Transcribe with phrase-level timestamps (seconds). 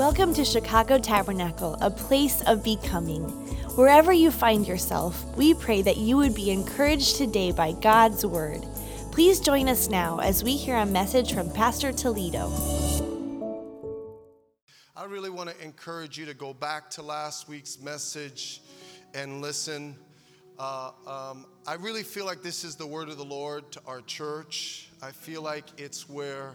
[0.00, 3.24] Welcome to Chicago Tabernacle, a place of becoming.
[3.76, 8.64] Wherever you find yourself, we pray that you would be encouraged today by God's Word.
[9.12, 12.50] Please join us now as we hear a message from Pastor Toledo.
[14.96, 18.62] I really want to encourage you to go back to last week's message
[19.12, 19.94] and listen.
[20.58, 24.00] Uh, um, I really feel like this is the word of the Lord to our
[24.00, 24.88] church.
[25.02, 26.54] I feel like it's where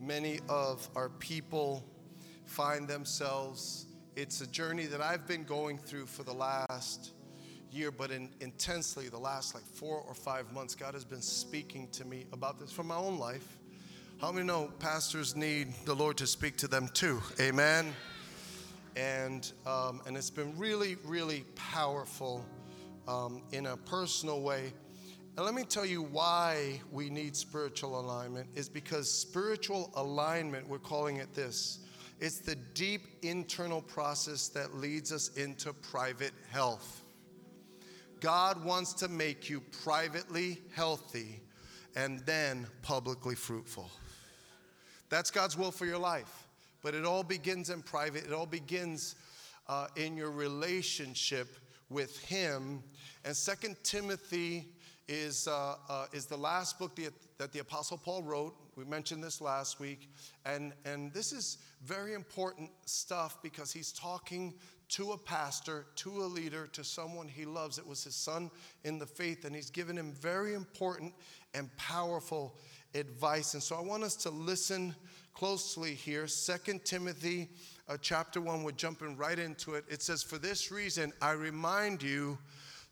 [0.00, 1.84] many of our people
[2.48, 3.86] find themselves.
[4.16, 7.12] It's a journey that I've been going through for the last
[7.70, 10.74] year, but in, intensely the last like four or five months.
[10.74, 13.58] God has been speaking to me about this from my own life.
[14.20, 17.20] How many know pastors need the Lord to speak to them too?
[17.38, 17.94] Amen.
[18.96, 22.44] And um, and it's been really, really powerful
[23.06, 24.72] um, in a personal way.
[25.36, 30.80] And let me tell you why we need spiritual alignment is because spiritual alignment, we're
[30.80, 31.80] calling it this,
[32.20, 37.02] it's the deep internal process that leads us into private health.
[38.20, 41.40] God wants to make you privately healthy
[41.94, 43.90] and then publicly fruitful.
[45.08, 46.48] That's God's will for your life.
[46.82, 49.16] But it all begins in private, it all begins
[49.68, 51.48] uh, in your relationship
[51.90, 52.82] with Him.
[53.24, 54.66] And Second Timothy
[55.08, 56.98] is, uh, uh, is the last book
[57.38, 58.54] that the Apostle Paul wrote.
[58.78, 60.08] We mentioned this last week.
[60.46, 64.54] And, and this is very important stuff because he's talking
[64.90, 67.78] to a pastor, to a leader, to someone he loves.
[67.78, 68.52] It was his son
[68.84, 71.12] in the faith, and he's given him very important
[71.54, 72.56] and powerful
[72.94, 73.54] advice.
[73.54, 74.94] And so I want us to listen
[75.34, 76.28] closely here.
[76.28, 77.48] Second Timothy
[77.88, 79.86] uh, chapter 1, we're jumping right into it.
[79.88, 82.38] It says, For this reason, I remind you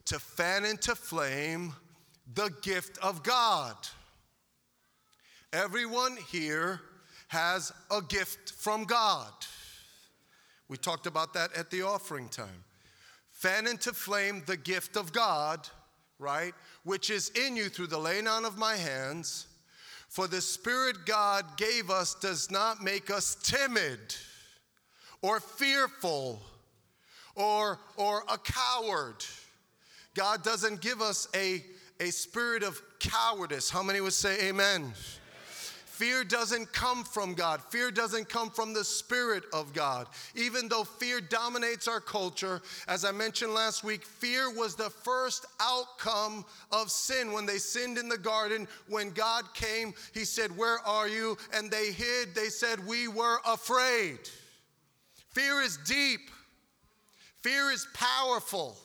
[0.06, 1.74] to fan into flame
[2.34, 3.76] the gift of God.
[5.52, 6.80] Everyone here
[7.28, 9.32] has a gift from God.
[10.68, 12.64] We talked about that at the offering time.
[13.30, 15.68] Fan into flame the gift of God,
[16.18, 16.54] right,
[16.84, 19.46] which is in you through the laying on of my hands.
[20.08, 24.00] For the Spirit God gave us does not make us timid
[25.22, 26.42] or fearful
[27.34, 29.24] or, or a coward.
[30.14, 31.62] God doesn't give us a,
[32.00, 33.68] a spirit of cowardice.
[33.68, 34.94] How many would say amen?
[35.96, 37.62] Fear doesn't come from God.
[37.70, 40.08] Fear doesn't come from the Spirit of God.
[40.34, 45.46] Even though fear dominates our culture, as I mentioned last week, fear was the first
[45.58, 47.32] outcome of sin.
[47.32, 51.38] When they sinned in the garden, when God came, He said, Where are you?
[51.54, 52.34] And they hid.
[52.34, 54.18] They said, We were afraid.
[55.30, 56.30] Fear is deep,
[57.40, 58.76] fear is powerful.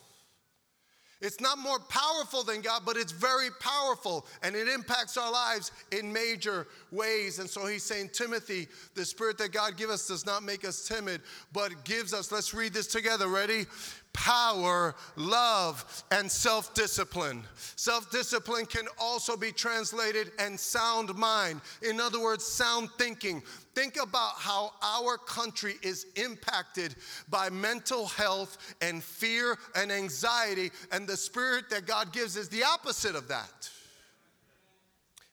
[1.22, 5.72] It's not more powerful than God, but it's very powerful and it impacts our lives
[5.92, 7.38] in major ways.
[7.38, 10.88] And so he's saying, Timothy, the spirit that God gives us does not make us
[10.88, 11.22] timid,
[11.54, 13.28] but gives us, let's read this together.
[13.28, 13.66] Ready?
[14.14, 17.44] Power, love, and self discipline.
[17.76, 21.62] Self discipline can also be translated and sound mind.
[21.82, 23.42] In other words, sound thinking.
[23.74, 26.96] Think about how our country is impacted
[27.30, 32.64] by mental health and fear and anxiety, and the spirit that God gives is the
[32.64, 33.70] opposite of that.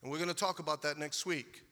[0.03, 1.63] And we're going to talk about that next week.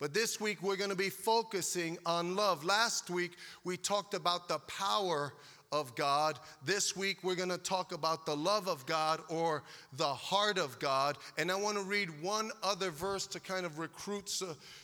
[0.00, 2.64] But this week, we're going to be focusing on love.
[2.64, 5.32] Last week, we talked about the power
[5.72, 6.38] of God.
[6.64, 9.62] This week, we're going to talk about the love of God or
[9.96, 11.18] the heart of God.
[11.38, 14.30] And I want to read one other verse to kind of recruit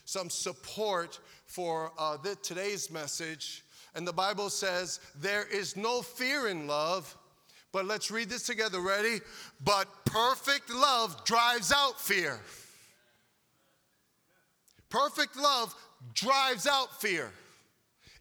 [0.04, 3.64] some support for uh, today's message.
[3.94, 7.16] And the Bible says, There is no fear in love.
[7.72, 8.80] But let's read this together.
[8.80, 9.20] Ready?
[9.64, 12.40] But perfect love drives out fear.
[14.88, 15.74] Perfect love
[16.14, 17.30] drives out fear.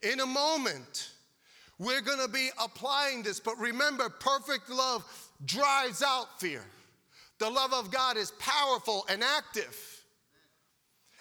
[0.04, 1.10] In a moment,
[1.80, 5.04] we're going to be applying this, but remember, perfect love
[5.46, 6.62] drives out fear.
[7.40, 9.78] The love of God is powerful and active.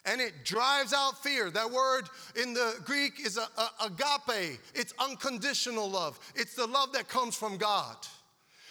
[0.04, 1.50] And it drives out fear.
[1.50, 2.08] That word
[2.40, 4.58] in the Greek is a, a, agape.
[4.74, 6.18] It's unconditional love.
[6.34, 7.96] It's the love that comes from God.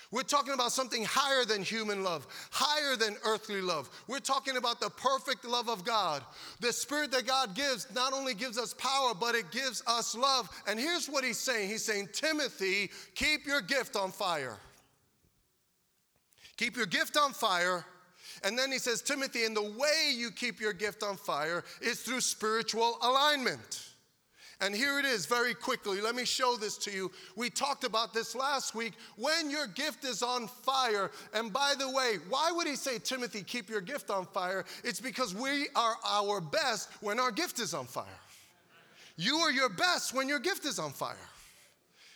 [0.10, 3.90] We're talking about something higher than human love, higher than earthly love.
[4.08, 6.24] We're talking about the perfect love of God.
[6.62, 10.50] The spirit that God gives not only gives us power, but it gives us love.
[10.66, 14.58] And here's what he's saying He's saying, Timothy, keep your gift on fire.
[16.56, 17.86] Keep your gift on fire.
[18.44, 22.02] And then he says, Timothy, and the way you keep your gift on fire is
[22.02, 23.87] through spiritual alignment.
[24.60, 26.02] And here it is very quickly.
[26.02, 27.12] Let me show this to you.
[27.36, 28.94] We talked about this last week.
[29.16, 33.44] When your gift is on fire, and by the way, why would he say, Timothy,
[33.44, 34.66] keep your gift on fire?
[34.84, 38.06] It's because we are our best when our gift is on fire.
[39.16, 41.16] You are your best when your gift is on fire.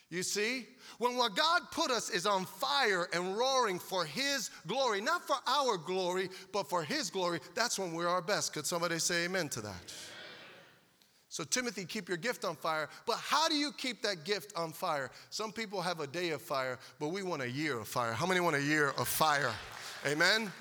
[0.09, 0.65] You see?
[0.97, 5.37] When what God put us is on fire and roaring for His glory, not for
[5.47, 8.53] our glory, but for His glory, that's when we're our best.
[8.53, 9.93] Could somebody say amen to that?
[11.31, 12.89] So, Timothy, keep your gift on fire.
[13.07, 15.09] But how do you keep that gift on fire?
[15.29, 18.11] Some people have a day of fire, but we want a year of fire.
[18.11, 19.53] How many want a year of fire?
[20.05, 20.51] Amen?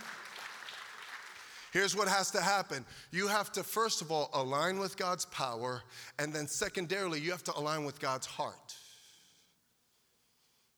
[1.73, 5.83] Here's what has to happen you have to, first of all, align with God's power,
[6.21, 8.77] and then secondarily, you have to align with God's heart.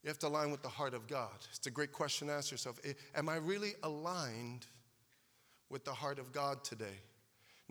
[0.02, 1.36] You have to align with the heart of God.
[1.54, 2.80] It's a great question to ask yourself
[3.14, 4.64] Am I really aligned
[5.68, 6.98] with the heart of God today?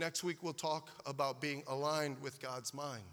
[0.01, 3.03] Next week, we'll talk about being aligned with God's mind.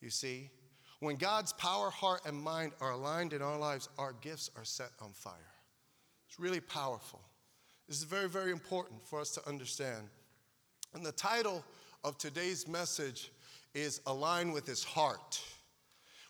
[0.00, 0.50] You see,
[0.98, 4.90] when God's power, heart, and mind are aligned in our lives, our gifts are set
[5.00, 5.54] on fire.
[6.28, 7.20] It's really powerful.
[7.86, 10.08] This is very, very important for us to understand.
[10.92, 11.64] And the title
[12.02, 13.30] of today's message
[13.72, 15.40] is Align with His Heart.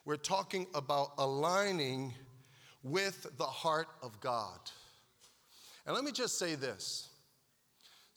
[0.05, 2.13] We're talking about aligning
[2.83, 4.59] with the heart of God.
[5.87, 7.10] And let me just say this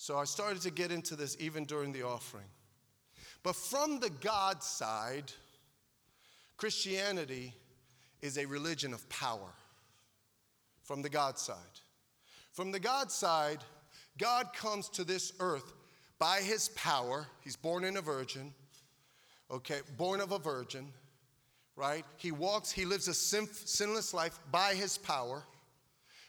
[0.04, 2.44] so I started to get into this even during the offering.
[3.42, 5.32] But from the God side,
[6.58, 7.54] Christianity
[8.22, 9.54] is a religion of power.
[10.82, 11.80] From the God side.
[12.52, 13.60] From the God side,
[14.18, 15.72] God comes to this earth
[16.20, 17.26] by his power.
[17.40, 18.54] He's born in a virgin,
[19.50, 20.90] okay, born of a virgin,
[21.78, 22.04] right?
[22.18, 25.44] He walks, he lives a sin- sinless life by his power.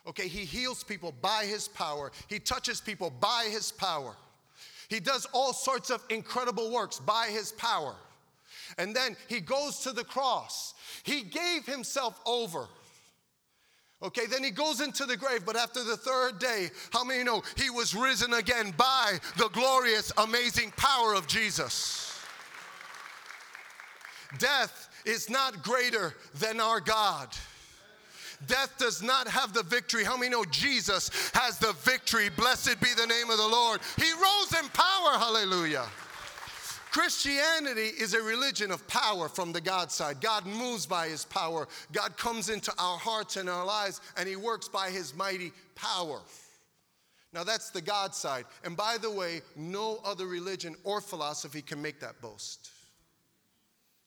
[0.06, 4.14] Okay, he heals people by his power, he touches people by his power.
[4.88, 7.94] He does all sorts of incredible works by his power.
[8.78, 10.74] And then he goes to the cross.
[11.02, 12.68] He gave himself over.
[14.02, 17.42] Okay, then he goes into the grave, but after the third day, how many know
[17.56, 22.20] he was risen again by the glorious, amazing power of Jesus?
[24.38, 27.28] Death is not greater than our God.
[28.46, 30.04] Death does not have the victory.
[30.04, 32.28] How many know Jesus has the victory?
[32.30, 33.80] Blessed be the name of the Lord.
[33.96, 35.18] He rose in power.
[35.18, 35.86] Hallelujah.
[36.90, 40.20] Christianity is a religion of power from the God side.
[40.20, 41.66] God moves by his power.
[41.90, 46.20] God comes into our hearts and our lives, and he works by his mighty power.
[47.32, 48.44] Now, that's the God side.
[48.62, 52.70] And by the way, no other religion or philosophy can make that boast.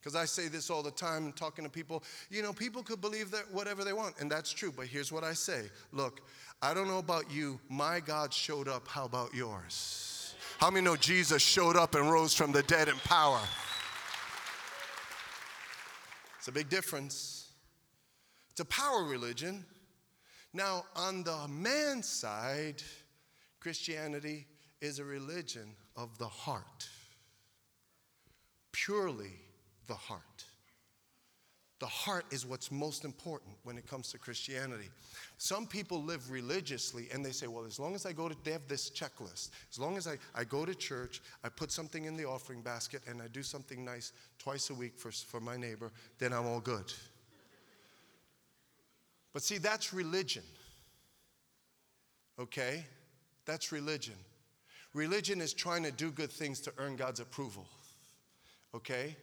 [0.07, 2.01] Because I say this all the time, talking to people.
[2.29, 4.71] You know, people could believe that whatever they want, and that's true.
[4.73, 6.21] But here's what I say Look,
[6.61, 7.59] I don't know about you.
[7.67, 8.87] My God showed up.
[8.87, 10.33] How about yours?
[10.59, 13.41] How many know Jesus showed up and rose from the dead in power?
[16.37, 17.49] It's a big difference.
[18.51, 19.65] It's a power religion.
[20.53, 22.81] Now, on the man's side,
[23.59, 24.47] Christianity
[24.79, 26.87] is a religion of the heart,
[28.71, 29.41] purely
[29.87, 30.45] the heart.
[31.79, 34.89] The heart is what's most important when it comes to Christianity.
[35.37, 38.51] Some people live religiously and they say, well, as long as I go to, they
[38.51, 39.51] have this checklist.
[39.71, 43.03] As long as I, I go to church, I put something in the offering basket,
[43.07, 46.59] and I do something nice twice a week for, for my neighbor, then I'm all
[46.59, 46.91] good.
[49.31, 50.43] But see, that's religion.
[52.39, 52.83] Okay?
[53.45, 54.15] That's religion.
[54.95, 57.67] Religion is trying to do good things to earn God's approval.
[58.73, 59.15] Okay?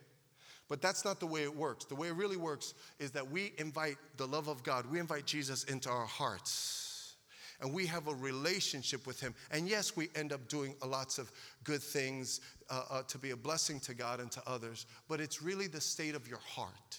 [0.69, 1.85] But that's not the way it works.
[1.85, 5.27] The way it really works is that we invite the love of God, we invite
[5.27, 7.17] Jesus into our hearts.
[7.61, 9.35] And we have a relationship with Him.
[9.51, 11.31] And yes, we end up doing lots of
[11.63, 15.41] good things uh, uh, to be a blessing to God and to others, but it's
[15.41, 16.99] really the state of your heart.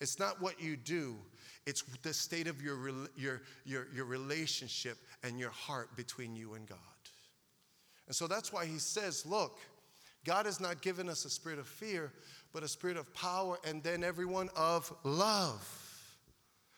[0.00, 1.16] It's not what you do,
[1.66, 2.78] it's the state of your,
[3.16, 6.78] your, your, your relationship and your heart between you and God.
[8.06, 9.58] And so that's why He says, Look,
[10.24, 12.12] God has not given us a spirit of fear,
[12.52, 15.68] but a spirit of power and then everyone of love.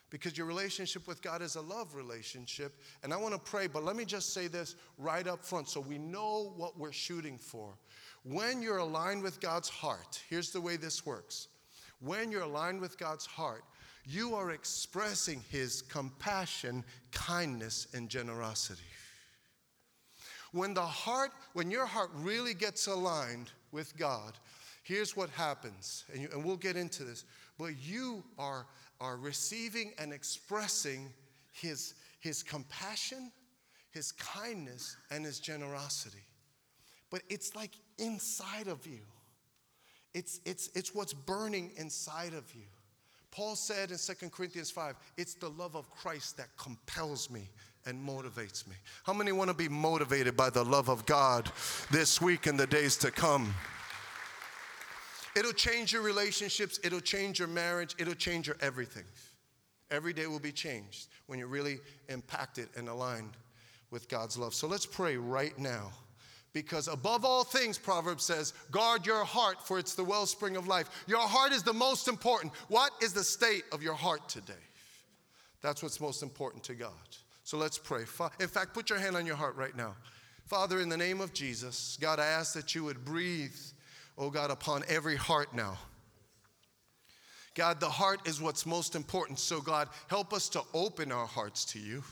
[0.09, 2.73] Because your relationship with God is a love relationship.
[3.03, 5.81] And I want to pray, but let me just say this right up front so
[5.81, 7.73] we know what we're shooting for.
[8.23, 11.49] When you're aligned with God's heart, here's the way this works.
[11.99, 13.63] When you're aligned with God's heart,
[14.05, 18.83] you are expressing His compassion, kindness, and generosity.
[20.51, 24.33] When the heart, when your heart really gets aligned with God,
[24.83, 27.25] here's what happens, and, you, and we'll get into this,
[27.57, 28.65] but you are,
[29.01, 31.11] are receiving and expressing
[31.51, 33.31] his, his compassion,
[33.91, 36.25] his kindness, and his generosity.
[37.09, 38.99] But it's like inside of you.
[40.13, 42.63] It's, it's, it's what's burning inside of you.
[43.31, 47.49] Paul said in 2 Corinthians 5, it's the love of Christ that compels me
[47.87, 48.75] and motivates me.
[49.03, 51.49] How many want to be motivated by the love of God
[51.89, 53.55] this week and the days to come?
[55.35, 59.05] It'll change your relationships, it'll change your marriage, it'll change your everything.
[59.89, 61.77] Every day will be changed when you're really
[62.09, 63.37] impacted and aligned
[63.89, 64.53] with God's love.
[64.53, 65.91] So let's pray right now.
[66.53, 70.89] Because above all things, Proverbs says, guard your heart, for it's the wellspring of life.
[71.05, 72.51] Your heart is the most important.
[72.67, 74.53] What is the state of your heart today?
[75.61, 76.91] That's what's most important to God.
[77.47, 78.01] So let's pray.
[78.41, 79.95] In fact, put your hand on your heart right now.
[80.47, 83.55] Father, in the name of Jesus, God, I ask that you would breathe,
[84.17, 85.77] oh God, upon every heart now.
[87.55, 89.39] God, the heart is what's most important.
[89.39, 92.03] So, God, help us to open our hearts to you.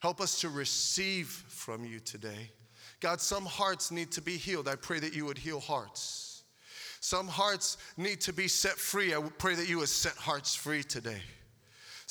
[0.00, 2.50] Help us to receive from you today.
[2.98, 4.66] God, some hearts need to be healed.
[4.66, 6.42] I pray that you would heal hearts.
[6.98, 9.14] Some hearts need to be set free.
[9.14, 11.22] I pray that you would set hearts free today.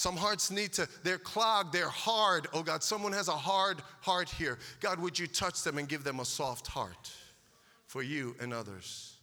[0.01, 2.47] Some hearts need to, they're clogged, they're hard.
[2.53, 4.57] Oh God, someone has a hard heart here.
[4.79, 7.11] God, would you touch them and give them a soft heart
[7.85, 9.17] for you and others?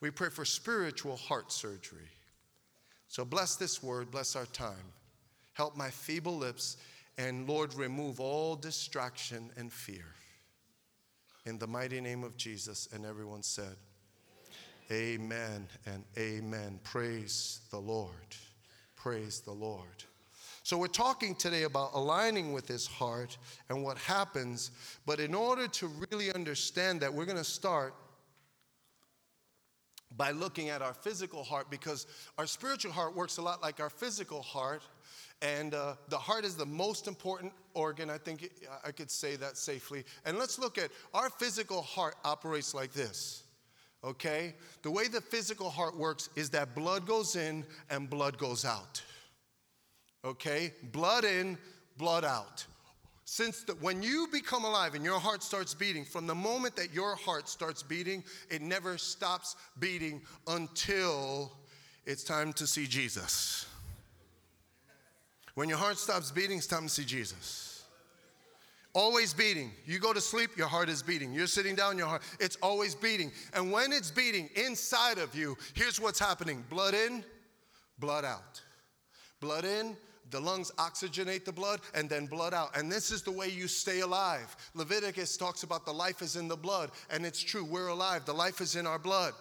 [0.00, 2.10] We pray for spiritual heart surgery.
[3.06, 4.92] So bless this word, bless our time.
[5.52, 6.78] Help my feeble lips,
[7.16, 10.16] and Lord, remove all distraction and fear.
[11.46, 13.76] In the mighty name of Jesus, and everyone said,
[14.90, 16.80] Amen and amen.
[16.82, 18.34] Praise the Lord.
[19.08, 20.04] Praise the Lord.
[20.64, 23.38] So, we're talking today about aligning with his heart
[23.70, 24.70] and what happens.
[25.06, 27.94] But in order to really understand that, we're going to start
[30.18, 33.88] by looking at our physical heart because our spiritual heart works a lot like our
[33.88, 34.82] physical heart.
[35.40, 38.10] And uh, the heart is the most important organ.
[38.10, 38.50] I think
[38.84, 40.04] I could say that safely.
[40.26, 43.44] And let's look at our physical heart operates like this.
[44.04, 44.54] Okay?
[44.82, 49.02] The way the physical heart works is that blood goes in and blood goes out
[50.24, 50.72] okay?
[50.92, 51.58] Blood in,
[51.96, 52.66] blood out.
[53.24, 56.94] Since the, when you become alive and your heart starts beating, from the moment that
[56.94, 61.52] your heart starts beating, it never stops beating until
[62.06, 63.66] it's time to see Jesus.
[65.54, 67.67] When your heart stops beating, it's time to see Jesus.
[68.94, 69.70] Always beating.
[69.86, 71.32] You go to sleep, your heart is beating.
[71.32, 73.30] You're sitting down, your heart, it's always beating.
[73.52, 77.24] And when it's beating inside of you, here's what's happening blood in,
[77.98, 78.62] blood out.
[79.40, 79.96] Blood in,
[80.30, 82.76] the lungs oxygenate the blood and then blood out.
[82.76, 84.56] And this is the way you stay alive.
[84.74, 87.64] Leviticus talks about the life is in the blood, and it's true.
[87.64, 89.34] We're alive, the life is in our blood.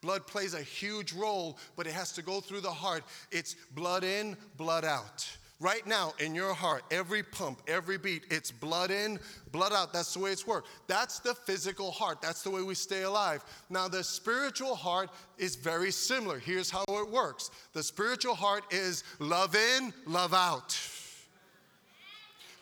[0.00, 3.04] Blood plays a huge role, but it has to go through the heart.
[3.30, 5.28] It's blood in, blood out.
[5.60, 9.20] Right now, in your heart, every pump, every beat, it's blood in,
[9.52, 9.92] blood out.
[9.92, 10.68] That's the way it's worked.
[10.86, 12.22] That's the physical heart.
[12.22, 13.44] That's the way we stay alive.
[13.68, 16.38] Now, the spiritual heart is very similar.
[16.38, 20.78] Here's how it works the spiritual heart is love in, love out.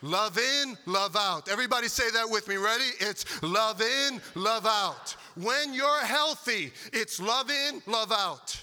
[0.01, 1.49] Love in, love out.
[1.49, 2.57] Everybody say that with me.
[2.57, 2.85] Ready?
[2.99, 5.15] It's love in, love out.
[5.35, 8.58] When you're healthy, it's love in, love out.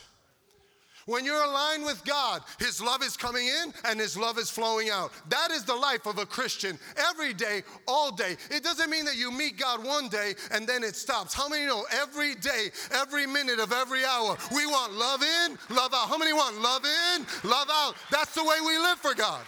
[1.07, 4.91] When you're aligned with God, His love is coming in and His love is flowing
[4.91, 5.13] out.
[5.29, 6.77] That is the life of a Christian
[7.11, 8.37] every day, all day.
[8.51, 11.33] It doesn't mean that you meet God one day and then it stops.
[11.33, 15.95] How many know every day, every minute of every hour, we want love in, love
[15.95, 16.09] out?
[16.09, 17.95] How many want love in, love out?
[18.11, 19.45] That's the way we live for God.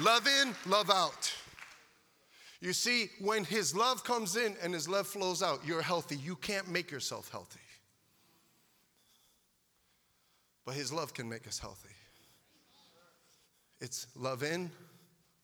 [0.00, 1.32] Love in, love out.
[2.60, 6.16] You see, when His love comes in and His love flows out, you're healthy.
[6.16, 7.60] You can't make yourself healthy.
[10.64, 11.94] But His love can make us healthy.
[13.80, 14.70] It's love in,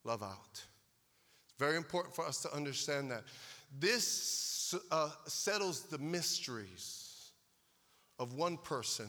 [0.04, 0.52] love out.
[0.52, 3.24] It's very important for us to understand that.
[3.78, 7.32] This uh, settles the mysteries
[8.18, 9.08] of one person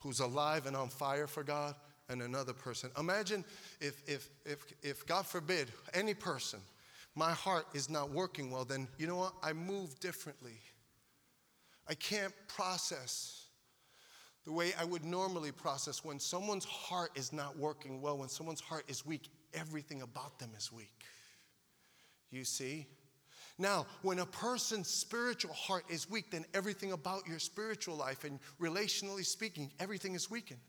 [0.00, 1.74] who's alive and on fire for God
[2.08, 2.90] and another person.
[2.98, 3.44] Imagine
[3.80, 6.60] if, if, if, if God forbid, any person,
[7.14, 9.34] my heart is not working well, then you know what?
[9.42, 10.58] I move differently.
[11.88, 13.41] I can't process
[14.44, 18.60] the way I would normally process when someone's heart is not working well, when someone's
[18.60, 20.92] heart is weak, everything about them is weak.
[22.30, 22.86] You see?
[23.58, 28.40] Now, when a person's spiritual heart is weak, then everything about your spiritual life and
[28.60, 30.60] relationally speaking, everything is weakened.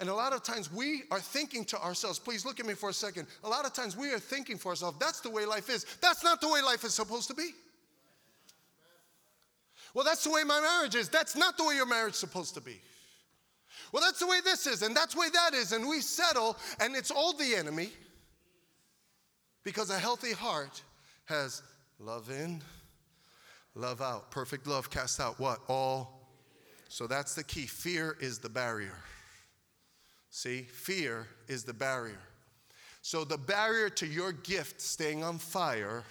[0.00, 2.90] And a lot of times we are thinking to ourselves, please look at me for
[2.90, 3.28] a second.
[3.44, 5.86] A lot of times we are thinking for ourselves, that's the way life is.
[6.02, 7.50] That's not the way life is supposed to be.
[9.94, 11.08] Well, that's the way my marriage is.
[11.08, 12.80] That's not the way your marriage is supposed to be.
[13.92, 16.56] Well, that's the way this is, and that's the way that is, and we settle,
[16.80, 17.90] and it's all the enemy
[19.64, 20.82] because a healthy heart
[21.24, 21.62] has
[21.98, 22.62] love in,
[23.74, 24.30] love out.
[24.30, 25.60] Perfect love casts out what?
[25.68, 26.28] All.
[26.88, 27.66] So that's the key.
[27.66, 28.98] Fear is the barrier.
[30.30, 32.20] See, fear is the barrier.
[33.02, 36.04] So the barrier to your gift staying on fire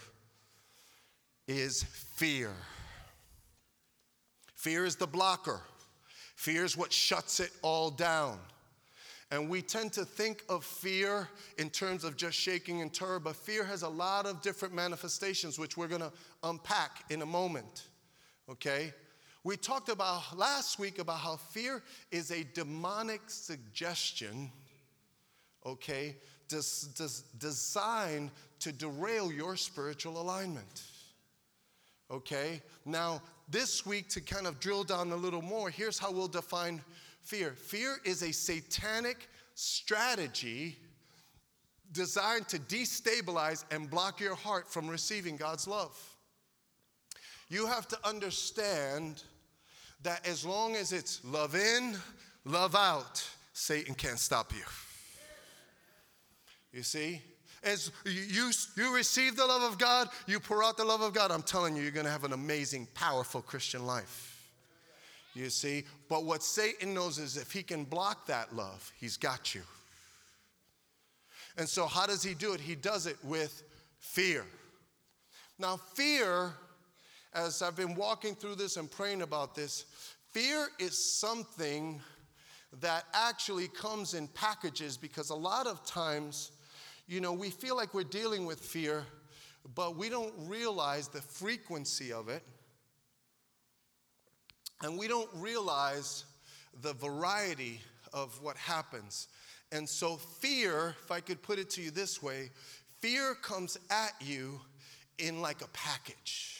[1.47, 2.53] is fear.
[4.59, 5.61] Fear is the blocker,
[6.35, 8.37] fear is what shuts it all down.
[9.31, 13.37] And we tend to think of fear in terms of just shaking and terror, but
[13.37, 16.11] fear has a lot of different manifestations, which we're gonna
[16.43, 17.87] unpack in a moment.
[18.49, 18.93] Okay?
[19.45, 24.51] We talked about last week about how fear is a demonic suggestion,
[25.65, 26.17] okay,
[26.49, 30.83] des- des- designed to derail your spiritual alignment.
[32.11, 32.61] Okay?
[32.83, 36.81] Now, this week, to kind of drill down a little more, here's how we'll define
[37.21, 40.77] fear fear is a satanic strategy
[41.91, 45.97] designed to destabilize and block your heart from receiving God's love.
[47.49, 49.23] You have to understand
[50.03, 51.97] that as long as it's love in,
[52.45, 54.63] love out, Satan can't stop you.
[56.71, 57.21] You see?
[57.63, 61.31] As you, you receive the love of God, you pour out the love of God,
[61.31, 64.29] I'm telling you, you're gonna have an amazing, powerful Christian life.
[65.33, 65.85] You see?
[66.07, 69.61] But what Satan knows is if he can block that love, he's got you.
[71.57, 72.61] And so, how does he do it?
[72.61, 73.63] He does it with
[73.99, 74.45] fear.
[75.57, 76.53] Now, fear,
[77.33, 79.85] as I've been walking through this and praying about this,
[80.31, 82.01] fear is something
[82.81, 86.51] that actually comes in packages because a lot of times,
[87.09, 89.03] you know, we feel like we're dealing with fear,
[89.73, 92.43] but we don't realize the frequency of it
[94.83, 96.25] and we don't realize
[96.81, 97.81] the variety
[98.13, 99.27] of what happens.
[99.71, 102.51] And so, fear, if I could put it to you this way,
[102.99, 104.61] fear comes at you
[105.17, 106.55] in like a package.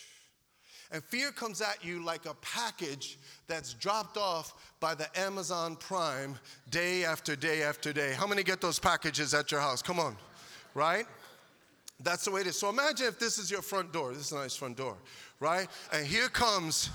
[0.91, 6.37] And fear comes at you like a package that's dropped off by the Amazon Prime
[6.71, 8.13] day after day after day.
[8.13, 9.83] How many get those packages at your house?
[9.83, 10.15] Come on,
[10.73, 11.05] right?
[12.01, 12.57] That's the way it is.
[12.57, 14.13] So imagine if this is your front door.
[14.13, 14.95] This is a nice front door,
[15.39, 15.67] right?
[15.91, 16.89] And here comes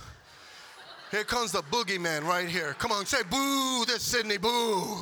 [1.15, 2.75] here comes the boogeyman right here.
[2.79, 4.97] Come on, say boo, this Sydney, boo.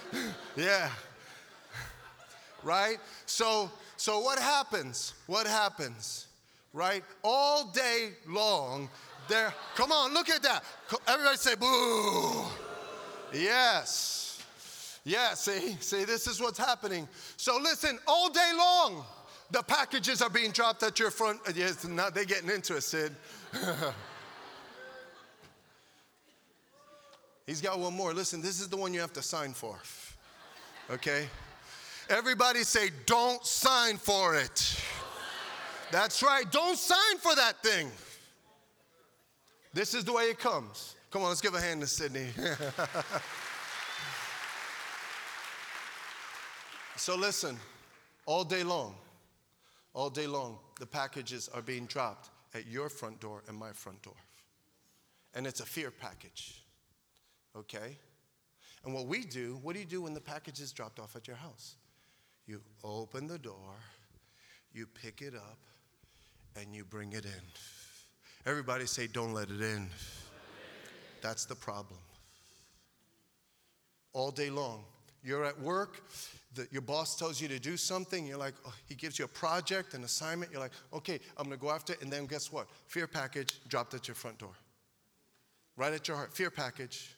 [0.56, 0.88] yeah.
[2.62, 2.98] Right?
[3.26, 5.14] So, so what happens?
[5.26, 6.26] What happens?
[6.72, 7.02] Right?
[7.24, 8.88] All day long,
[9.26, 10.62] there, come on, look at that.
[11.08, 12.44] Everybody say boo.
[13.32, 14.27] Yes.
[15.04, 17.08] Yeah, see, see, this is what's happening.
[17.36, 19.04] So listen, all day long,
[19.50, 21.40] the packages are being dropped at your front.
[21.46, 23.14] Uh, yes, not they're getting into it, Sid.
[27.46, 28.12] He's got one more.
[28.12, 29.78] Listen, this is the one you have to sign for.
[30.90, 31.26] Okay?
[32.10, 34.78] Everybody say, don't sign for it.
[35.90, 36.44] That's right.
[36.50, 37.90] Don't sign for that thing.
[39.72, 40.94] This is the way it comes.
[41.10, 42.28] Come on, let's give a hand to Sydney.
[46.98, 47.56] so listen,
[48.26, 48.94] all day long,
[49.94, 54.02] all day long, the packages are being dropped at your front door and my front
[54.02, 54.16] door.
[55.34, 56.62] And it's a fear package
[57.58, 57.96] okay?
[58.84, 61.26] And what we do, what do you do when the package is dropped off at
[61.26, 61.76] your house?
[62.46, 63.74] You open the door,
[64.72, 65.58] you pick it up,
[66.56, 67.42] and you bring it in.
[68.46, 69.90] Everybody say, Don't let it in.
[71.20, 71.98] That's the problem.
[74.12, 74.84] All day long.
[75.22, 76.02] You're at work,
[76.54, 79.28] the, your boss tells you to do something, you're like, oh, he gives you a
[79.28, 82.68] project, an assignment, you're like, okay, I'm gonna go after it, and then guess what?
[82.86, 84.54] Fear package dropped at your front door.
[85.76, 87.14] Right at your heart, fear package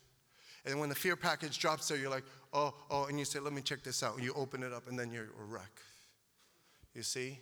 [0.64, 3.52] and when the fear package drops there, you're like, oh, oh, and you say, let
[3.52, 4.16] me check this out.
[4.16, 5.80] And you open it up, and then you're a wreck.
[6.94, 7.38] You see?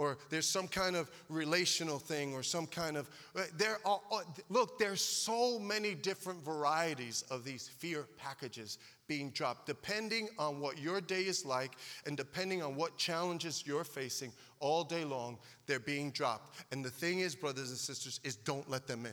[0.00, 3.10] Or there's some kind of relational thing, or some kind of,
[3.58, 9.66] there are, uh, look, there's so many different varieties of these fear packages being dropped,
[9.66, 11.72] depending on what your day is like
[12.06, 15.36] and depending on what challenges you're facing all day long,
[15.66, 16.64] they're being dropped.
[16.72, 19.12] And the thing is, brothers and sisters, is don't let them in.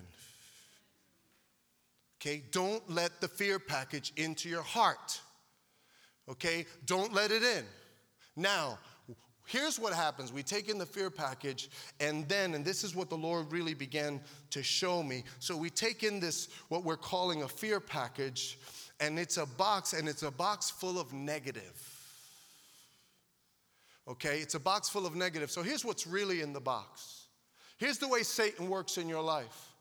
[2.21, 5.19] Okay, don't let the fear package into your heart.
[6.29, 7.65] Okay, don't let it in.
[8.37, 8.79] Now,
[9.47, 13.09] here's what happens we take in the fear package, and then, and this is what
[13.09, 15.23] the Lord really began to show me.
[15.39, 18.59] So we take in this, what we're calling a fear package,
[18.99, 21.93] and it's a box, and it's a box full of negative.
[24.07, 25.49] Okay, it's a box full of negative.
[25.49, 27.25] So here's what's really in the box.
[27.77, 29.73] Here's the way Satan works in your life.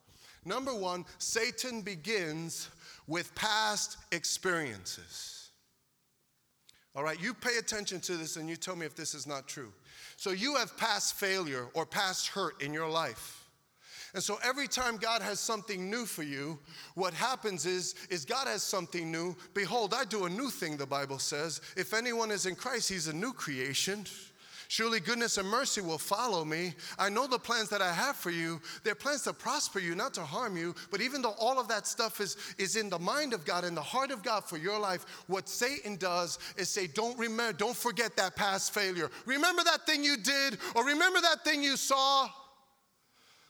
[0.45, 2.69] Number one, Satan begins
[3.07, 5.46] with past experiences.
[6.97, 9.47] All right, you pay attention to this and you tell me if this is not
[9.47, 9.71] true.
[10.17, 13.45] So you have past failure or past hurt in your life.
[14.15, 16.59] And so every time God has something new for you,
[16.95, 19.37] what happens is is God has something new.
[19.53, 21.61] Behold, I do a new thing the Bible says.
[21.77, 24.07] If anyone is in Christ, he's a new creation.
[24.69, 26.75] Surely goodness and mercy will follow me.
[26.99, 28.61] I know the plans that I have for you.
[28.83, 30.75] They're plans to prosper you, not to harm you.
[30.91, 33.75] But even though all of that stuff is, is in the mind of God, in
[33.75, 37.77] the heart of God for your life, what Satan does is say, Don't remember, don't
[37.77, 39.11] forget that past failure.
[39.25, 42.29] Remember that thing you did, or remember that thing you saw.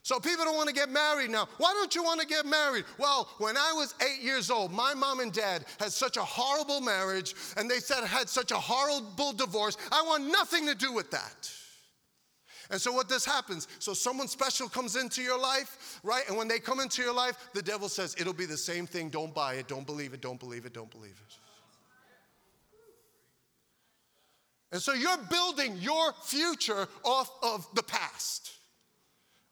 [0.06, 1.48] So people don't want to get married now.
[1.58, 2.84] Why don't you want to get married?
[2.96, 6.80] Well, when I was eight years old, my mom and dad had such a horrible
[6.80, 9.76] marriage, and they said had such a horrible divorce.
[9.90, 11.50] I want nothing to do with that.
[12.70, 16.22] And so what this happens, so someone special comes into your life, right?
[16.28, 19.08] And when they come into your life, the devil says, it'll be the same thing.
[19.08, 21.34] Don't buy it, don't believe it, don't believe it, don't believe it.
[24.70, 28.55] And so you're building your future off of the past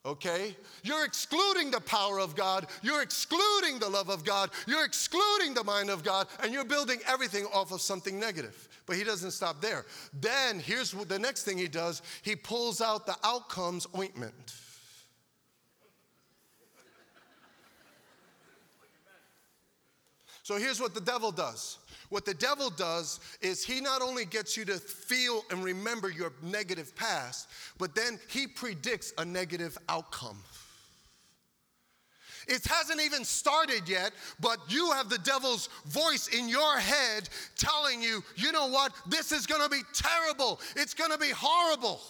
[0.05, 0.57] okay?
[0.83, 5.65] You're excluding the power of God, you're excluding the love of God, you're excluding the
[5.65, 8.69] mind of God, and you're building everything off of something negative.
[8.87, 9.87] But he doesn't stop there.
[10.21, 14.55] Then here's the next thing he does he pulls out the outcomes ointment.
[20.45, 21.79] So here's what the devil does
[22.11, 26.33] what the devil does is he not only gets you to feel and remember your
[26.43, 30.39] negative past, but then he predicts a negative outcome.
[32.47, 38.01] It hasn't even started yet, but you have the devil's voice in your head telling
[38.01, 38.93] you, you know what?
[39.09, 40.61] This is gonna be terrible.
[40.77, 42.01] It's gonna be horrible.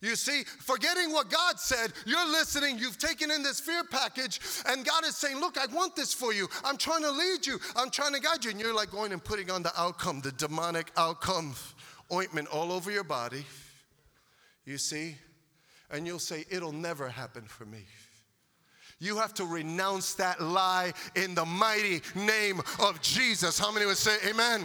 [0.00, 4.84] You see, forgetting what God said, you're listening, you've taken in this fear package, and
[4.84, 6.48] God is saying, Look, I want this for you.
[6.64, 8.50] I'm trying to lead you, I'm trying to guide you.
[8.50, 11.54] And you're like going and putting on the outcome, the demonic outcome
[12.12, 13.44] ointment all over your body.
[14.64, 15.16] You see?
[15.90, 17.84] And you'll say, It'll never happen for me.
[18.98, 23.58] You have to renounce that lie in the mighty name of Jesus.
[23.58, 24.64] How many would say, Amen?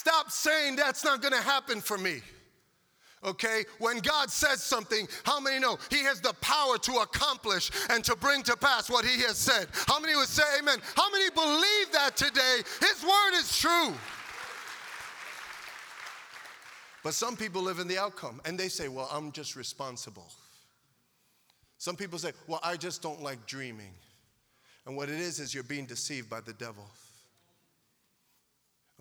[0.00, 2.22] Stop saying that's not going to happen for me.
[3.22, 3.66] Okay?
[3.80, 8.16] When God says something, how many know He has the power to accomplish and to
[8.16, 9.66] bring to pass what He has said?
[9.86, 10.78] How many would say amen?
[10.96, 12.60] How many believe that today?
[12.80, 13.92] His word is true.
[17.04, 20.32] But some people live in the outcome and they say, well, I'm just responsible.
[21.76, 23.92] Some people say, well, I just don't like dreaming.
[24.86, 26.86] And what it is, is you're being deceived by the devil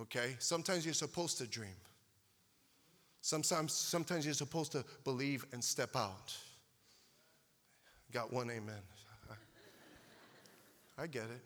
[0.01, 0.35] okay?
[0.39, 1.75] Sometimes you're supposed to dream.
[3.21, 6.35] Sometimes, sometimes you're supposed to believe and step out.
[8.11, 8.81] Got one amen.
[9.29, 9.33] I,
[11.03, 11.41] I get it.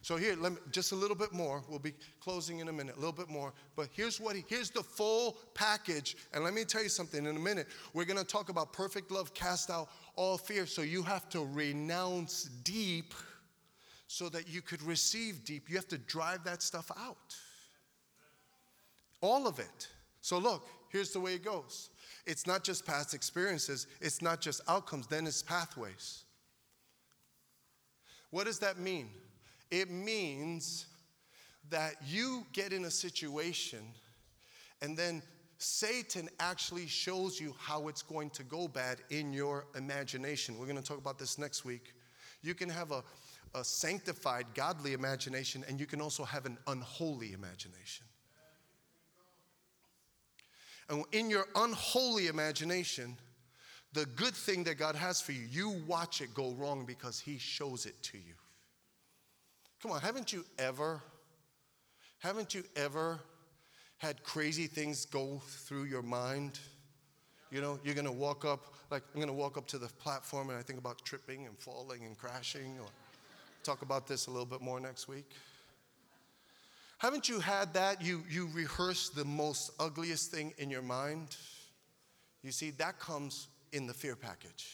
[0.00, 1.62] So here, let me, just a little bit more.
[1.68, 3.52] We'll be closing in a minute, a little bit more.
[3.74, 6.16] But here's what he, here's the full package.
[6.32, 7.26] And let me tell you something.
[7.26, 10.66] In a minute, we're going to talk about perfect love cast out all fear.
[10.66, 13.12] So you have to renounce deep,
[14.08, 15.68] so that you could receive deep.
[15.68, 17.36] You have to drive that stuff out.
[19.20, 19.88] All of it.
[20.20, 21.90] So, look, here's the way it goes
[22.26, 26.24] it's not just past experiences, it's not just outcomes, then it's pathways.
[28.30, 29.08] What does that mean?
[29.70, 30.86] It means
[31.70, 33.80] that you get in a situation
[34.82, 35.22] and then
[35.58, 40.56] Satan actually shows you how it's going to go bad in your imagination.
[40.58, 41.94] We're going to talk about this next week.
[42.42, 43.02] You can have a,
[43.54, 48.06] a sanctified, godly imagination, and you can also have an unholy imagination.
[50.88, 53.16] And in your unholy imagination,
[53.92, 57.38] the good thing that God has for you, you watch it go wrong because He
[57.38, 58.34] shows it to you.
[59.82, 61.02] Come on, haven't you ever,
[62.18, 63.20] haven't you ever
[63.98, 66.58] had crazy things go through your mind?
[67.50, 70.58] You know, you're gonna walk up, like I'm gonna walk up to the platform and
[70.58, 72.88] I think about tripping and falling and crashing, or
[73.62, 75.30] talk about this a little bit more next week.
[76.98, 78.02] Haven't you had that?
[78.02, 81.36] You, you rehearse the most ugliest thing in your mind.
[82.42, 84.68] You see, that comes in the fear package.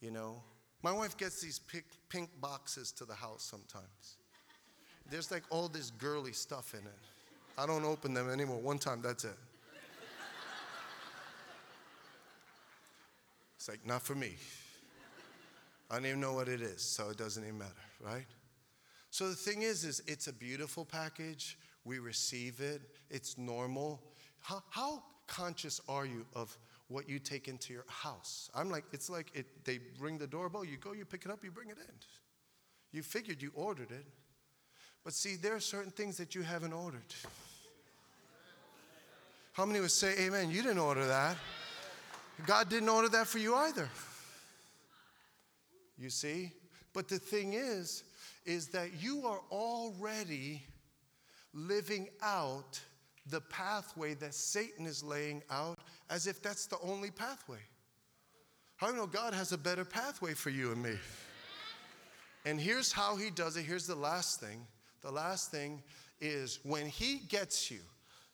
[0.00, 0.42] You know,
[0.82, 4.16] my wife gets these pink, pink boxes to the house sometimes.
[5.10, 6.98] There's like all this girly stuff in it.
[7.56, 8.58] I don't open them anymore.
[8.58, 9.36] One time, that's it.
[13.56, 14.36] It's like, not for me.
[15.90, 18.24] I don't even know what it is, so it doesn't even matter, right?
[19.10, 21.58] So the thing is, is it's a beautiful package.
[21.84, 22.82] We receive it.
[23.10, 24.00] It's normal.
[24.40, 26.56] How, how conscious are you of
[26.88, 28.50] what you take into your house?
[28.54, 31.44] I'm like, it's like it, they ring the doorbell, you go, you pick it up,
[31.44, 31.94] you bring it in.
[32.92, 34.06] You figured you ordered it.
[35.04, 37.00] But see, there are certain things that you haven't ordered.
[39.52, 40.50] How many would say, Amen?
[40.50, 41.36] You didn't order that.
[42.46, 43.88] God didn't order that for you either.
[45.98, 46.52] You see?
[46.92, 48.04] But the thing is,
[48.44, 50.62] is that you are already
[51.52, 52.80] living out
[53.26, 57.58] the pathway that Satan is laying out as if that's the only pathway.
[58.76, 60.94] How do know God has a better pathway for you and me?
[62.46, 63.64] And here's how he does it.
[63.64, 64.66] Here's the last thing.
[65.02, 65.82] The last thing
[66.20, 67.80] is when he gets you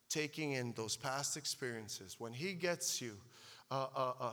[0.09, 3.17] taking in those past experiences, when he gets you
[3.71, 4.31] uh, uh, uh,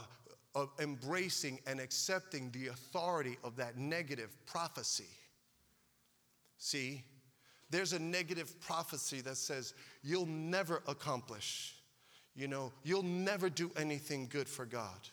[0.55, 5.09] uh embracing and accepting the authority of that negative prophecy.
[6.63, 7.03] See,
[7.71, 11.75] there's a negative prophecy that says you'll never accomplish,
[12.37, 15.09] you know, you'll never do anything good for God.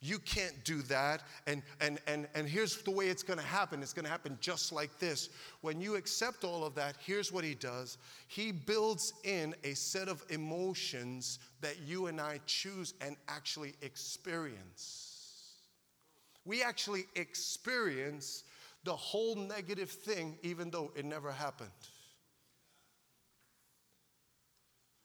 [0.00, 1.24] You can't do that.
[1.46, 4.38] And, and, and, and here's the way it's going to happen it's going to happen
[4.40, 5.28] just like this.
[5.60, 10.08] When you accept all of that, here's what he does He builds in a set
[10.08, 15.52] of emotions that you and I choose and actually experience.
[16.46, 18.44] We actually experience
[18.88, 21.70] the whole negative thing, even though it never happened.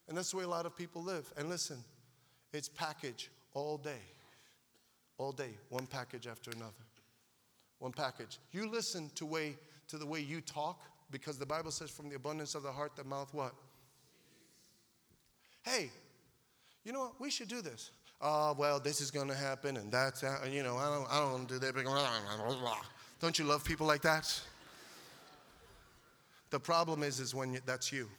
[0.07, 1.31] And that's the way a lot of people live.
[1.37, 1.77] And listen,
[2.53, 4.01] it's package all day
[5.17, 6.71] all day, one package after another.
[7.79, 8.39] One package.
[8.51, 12.15] You listen to way to the way you talk because the Bible says from the
[12.15, 13.53] abundance of the heart the mouth what?
[15.63, 15.91] Hey,
[16.83, 17.21] you know what?
[17.21, 17.91] We should do this.
[18.21, 20.49] Oh, well, this is going to happen and that's that.
[20.49, 21.75] You know, I don't, I don't do that.
[23.23, 24.37] Don't you love people like that?
[26.49, 28.09] The problem is, is when you, that's you.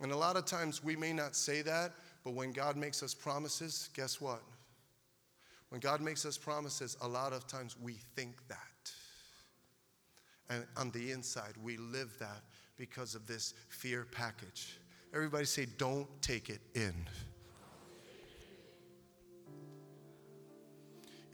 [0.00, 1.92] And a lot of times we may not say that,
[2.24, 4.40] but when God makes us promises, guess what?
[5.68, 8.90] When God makes us promises, a lot of times we think that.
[10.48, 12.40] And on the inside, we live that
[12.78, 14.78] because of this fear package.
[15.12, 16.94] Everybody say, don't take it in.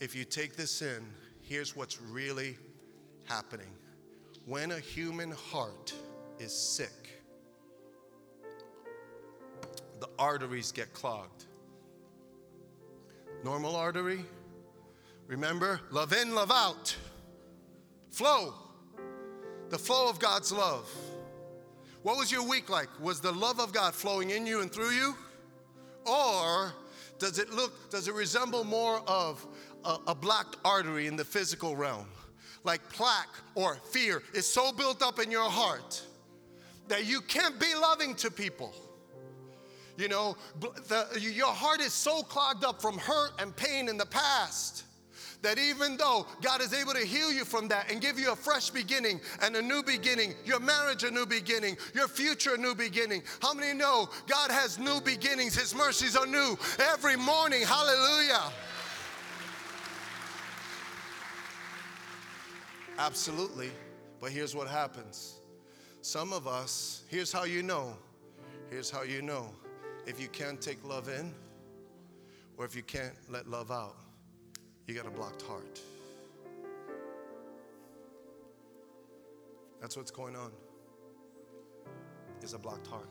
[0.01, 1.05] If you take this in,
[1.43, 2.57] here's what's really
[3.25, 3.71] happening.
[4.47, 5.93] When a human heart
[6.39, 7.23] is sick,
[9.99, 11.47] the arteries get clogged.
[13.45, 14.25] Normal artery,
[15.27, 16.95] remember, love in, love out.
[18.11, 18.55] Flow,
[19.69, 20.89] the flow of God's love.
[22.03, 22.89] What was your week like?
[23.01, 25.17] Was the love of God flowing in you and through you?
[26.07, 26.73] Or
[27.19, 29.45] does it look, does it resemble more of
[29.85, 32.07] a, a blocked artery in the physical realm?
[32.64, 36.03] Like plaque or fear is so built up in your heart
[36.88, 38.75] that you can't be loving to people.
[39.97, 44.07] You know, the, your heart is so clogged up from hurt and pain in the
[44.07, 44.85] past
[45.43, 48.37] that even though God is able to heal you from that and give you a
[48.37, 52.75] fresh beginning and a new beginning, your marriage a new beginning, your future a new
[52.75, 53.23] beginning.
[53.41, 55.55] How many know God has new beginnings?
[55.55, 56.59] His mercies are new
[56.93, 57.62] every morning.
[57.62, 58.53] Hallelujah.
[62.99, 63.71] Absolutely.
[64.21, 65.37] But here's what happens.
[66.03, 67.97] Some of us, here's how you know.
[68.71, 69.55] Here's how you know
[70.07, 71.35] if you can't take love in,
[72.57, 73.97] or if you can't let love out,
[74.87, 75.81] you got a blocked heart.
[79.81, 80.51] That's what's going on.
[82.43, 83.09] Is a blocked heart.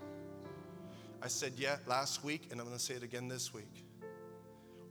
[1.21, 3.85] I said yeah last week, and I'm going to say it again this week.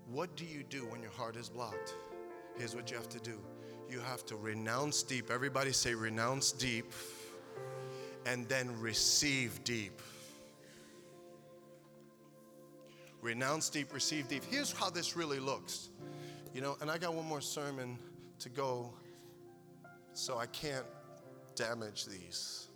[0.08, 1.94] What do you do when your heart is blocked?
[2.56, 3.40] Here's what you have to do.
[3.88, 5.30] You have to renounce deep.
[5.30, 6.92] Everybody say renounce deep
[8.26, 10.00] and then receive deep.
[13.22, 14.44] Renounce deep, receive deep.
[14.44, 15.90] Here's how this really looks.
[16.52, 17.98] You know, and I got one more sermon
[18.40, 18.92] to go,
[20.12, 20.86] so I can't
[21.54, 22.68] damage these.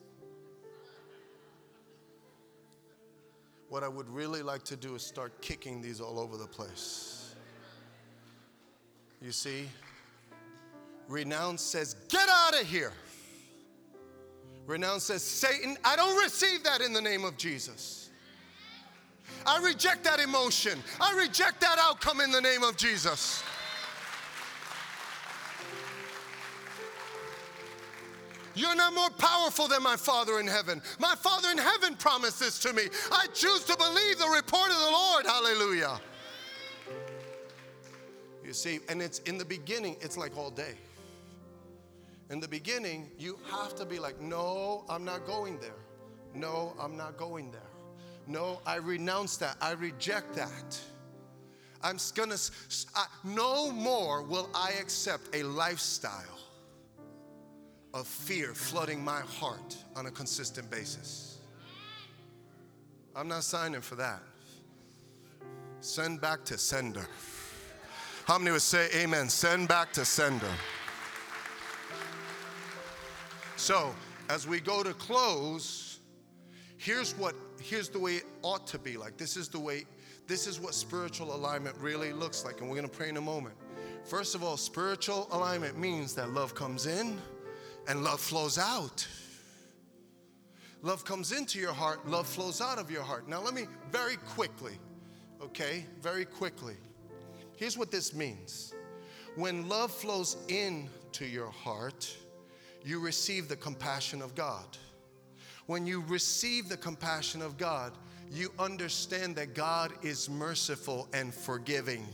[3.68, 7.34] What I would really like to do is start kicking these all over the place.
[9.22, 9.68] You see?
[11.10, 12.92] Renounce says, Get out of here.
[14.66, 18.10] Renounce says, Satan, I don't receive that in the name of Jesus.
[19.44, 20.78] I reject that emotion.
[21.00, 23.42] I reject that outcome in the name of Jesus.
[28.54, 30.80] You're not more powerful than my Father in heaven.
[31.00, 32.82] My Father in heaven promised this to me.
[33.10, 35.26] I choose to believe the report of the Lord.
[35.26, 36.00] Hallelujah.
[38.44, 40.74] You see, and it's in the beginning, it's like all day.
[42.30, 45.74] In the beginning, you have to be like, no, I'm not going there.
[46.32, 47.60] No, I'm not going there.
[48.28, 49.56] No, I renounce that.
[49.60, 50.78] I reject that.
[51.82, 52.36] I'm gonna,
[52.94, 56.38] I, no more will I accept a lifestyle
[57.94, 61.38] of fear flooding my heart on a consistent basis.
[63.16, 64.22] I'm not signing for that.
[65.80, 67.06] Send back to sender.
[68.26, 69.28] How many would say amen?
[69.28, 70.46] Send back to sender.
[73.60, 73.94] So,
[74.30, 75.98] as we go to close,
[76.78, 79.18] here's what here's the way it ought to be like.
[79.18, 79.84] This is the way
[80.26, 83.20] this is what spiritual alignment really looks like and we're going to pray in a
[83.20, 83.54] moment.
[84.06, 87.18] First of all, spiritual alignment means that love comes in
[87.86, 89.06] and love flows out.
[90.80, 93.28] Love comes into your heart, love flows out of your heart.
[93.28, 94.78] Now, let me very quickly,
[95.42, 96.76] okay, very quickly.
[97.56, 98.72] Here's what this means
[99.36, 102.16] when love flows into your heart,
[102.84, 104.76] you receive the compassion of God.
[105.66, 107.92] When you receive the compassion of God,
[108.30, 112.06] you understand that God is merciful and forgiving.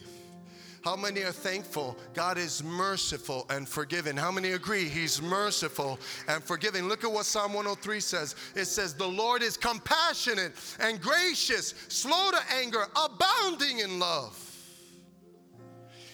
[0.86, 1.96] How many are thankful?
[2.14, 4.16] God is merciful and forgiving.
[4.16, 5.98] How many agree He's merciful
[6.28, 6.86] and forgiving?
[6.86, 8.36] Look at what Psalm 103 says.
[8.54, 14.45] It says, The Lord is compassionate and gracious, slow to anger, abounding in love.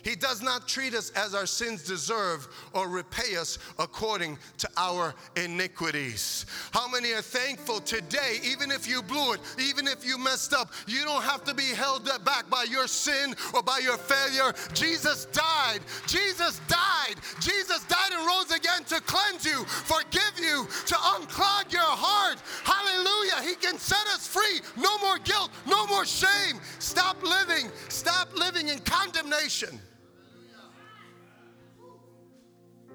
[0.02, 5.14] He does not treat us as our sins deserve or repay us according to our
[5.36, 6.46] iniquities.
[6.72, 10.72] How many are thankful today, even if you blew it, even if you messed up,
[10.86, 14.52] you don't have to be held back by your sin or by your failure.
[14.74, 15.80] Jesus died.
[16.06, 17.14] Jesus died.
[17.40, 22.38] Jesus died and rose again to cleanse you, forgive you, to unclog your heart.
[22.64, 23.48] Hallelujah.
[23.48, 24.60] He can set us free.
[24.76, 26.58] No more guilt, no more shame.
[26.78, 27.70] Stop living.
[27.88, 29.80] Stop living in condemnation.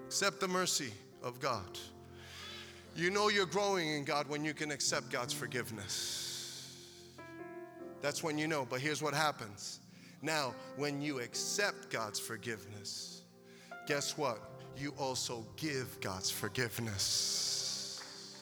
[0.07, 1.77] Accept the mercy of God.
[2.95, 7.13] You know you're growing in God when you can accept God's forgiveness.
[8.01, 8.65] That's when you know.
[8.69, 9.81] But here's what happens.
[10.21, 13.23] Now, when you accept God's forgiveness,
[13.85, 14.39] guess what?
[14.77, 18.41] You also give God's forgiveness.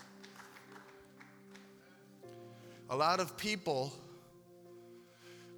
[2.92, 3.92] A lot of people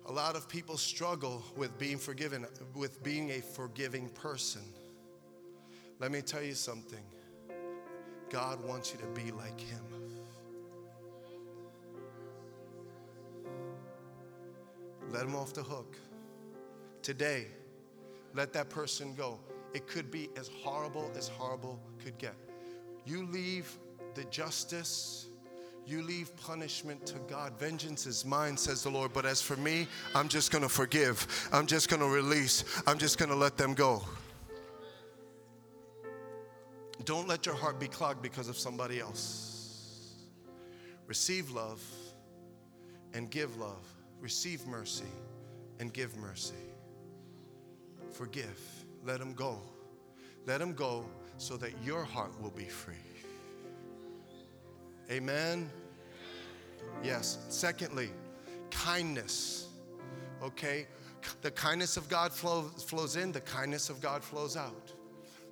[0.05, 4.61] a lot of people struggle with being forgiven with being a forgiving person.
[5.99, 7.03] Let me tell you something
[8.29, 9.81] God wants you to be like Him.
[15.11, 15.95] Let Him off the hook.
[17.01, 17.47] Today,
[18.35, 19.39] let that person go.
[19.73, 22.35] It could be as horrible as horrible could get.
[23.05, 23.77] You leave
[24.13, 25.27] the justice,
[25.85, 27.57] you leave punishment to God.
[27.57, 29.13] Vengeance is mine, says the Lord.
[29.13, 31.47] But as for me, I'm just gonna forgive.
[31.53, 32.65] I'm just gonna release.
[32.85, 34.03] I'm just gonna let them go.
[37.05, 40.27] Don't let your heart be clogged because of somebody else.
[41.05, 41.81] Receive love
[43.13, 43.85] and give love.
[44.19, 45.05] Receive mercy
[45.79, 46.55] and give mercy.
[48.11, 48.59] Forgive.
[49.05, 49.61] Let them go.
[50.45, 51.05] Let them go
[51.37, 52.95] so that your heart will be free.
[55.09, 55.69] Amen.
[57.03, 57.37] Yes.
[57.49, 58.09] Secondly,
[58.71, 59.67] kindness.
[60.41, 60.87] Okay?
[61.41, 64.91] The kindness of God flows, flows in, the kindness of God flows out.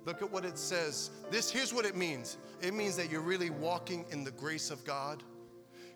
[0.06, 1.10] Look at what it says.
[1.30, 2.38] This here's what it means.
[2.62, 5.22] It means that you're really walking in the grace of God.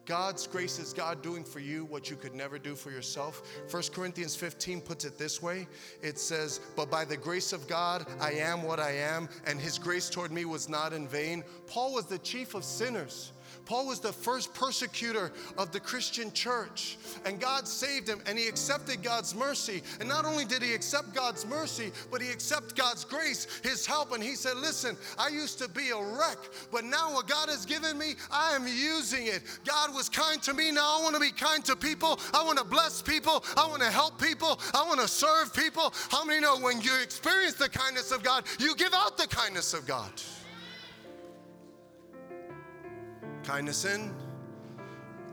[0.05, 3.43] God's grace is God doing for you what you could never do for yourself.
[3.71, 5.69] 1 Corinthians 15 puts it this way
[6.03, 9.79] it says, But by the grace of God, I am what I am, and his
[9.79, 11.45] grace toward me was not in vain.
[11.69, 13.33] Paul was the chief of sinners.
[13.65, 18.49] Paul was the first persecutor of the Christian church, and God saved him, and he
[18.49, 19.83] accepted God's mercy.
[20.01, 24.13] And not only did he accept God's mercy, but he accepted God's grace, his help.
[24.13, 26.39] And he said, Listen, I used to be a wreck,
[26.73, 29.43] but now what God has given me, I am using it.
[29.65, 32.19] God was kind to me, now I want to be kind to people.
[32.35, 33.45] I want to bless people.
[33.57, 34.61] I want to help people.
[34.75, 35.93] I want to serve people.
[36.11, 39.75] How many know when you experience the kindness of God, you give out the kindness
[39.75, 40.11] of God?
[43.45, 44.15] Kindness in,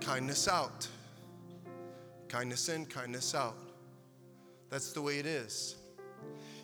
[0.02, 0.88] kindness out.
[2.30, 3.58] Kindness in, kindness out.
[4.70, 5.76] That's the way it is.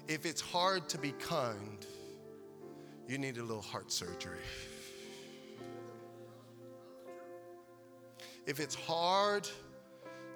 [0.07, 1.85] If it's hard to be kind,
[3.07, 4.39] you need a little heart surgery.
[8.45, 9.47] If it's hard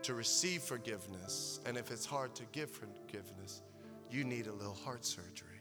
[0.03, 3.61] to receive forgiveness, and if it's hard to give forgiveness,
[4.09, 5.59] you need a little heart surgery.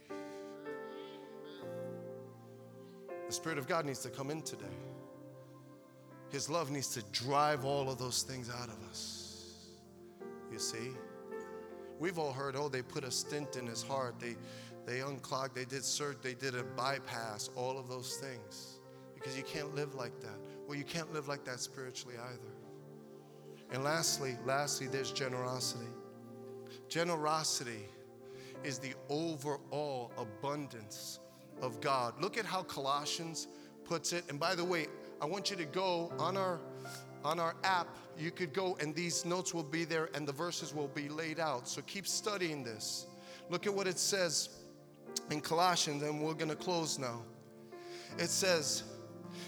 [3.26, 4.64] The Spirit of God needs to come in today.
[6.36, 9.70] His love needs to drive all of those things out of us.
[10.52, 10.90] You see?
[11.98, 14.16] We've all heard, oh, they put a stent in his heart.
[14.20, 14.36] They,
[14.84, 18.80] they unclogged, they did surgery, they did a bypass, all of those things.
[19.14, 20.38] Because you can't live like that.
[20.68, 22.52] Well, you can't live like that spiritually either.
[23.72, 25.88] And lastly, lastly, there's generosity.
[26.90, 27.88] Generosity
[28.62, 31.18] is the overall abundance
[31.62, 32.12] of God.
[32.20, 33.48] Look at how Colossians
[33.84, 34.24] puts it.
[34.28, 34.88] And by the way,
[35.20, 36.60] I want you to go on our
[37.24, 37.88] on our app.
[38.18, 41.40] You could go and these notes will be there and the verses will be laid
[41.40, 41.68] out.
[41.68, 43.06] So keep studying this.
[43.50, 44.48] Look at what it says
[45.30, 47.22] in Colossians and we're going to close now.
[48.18, 48.84] It says,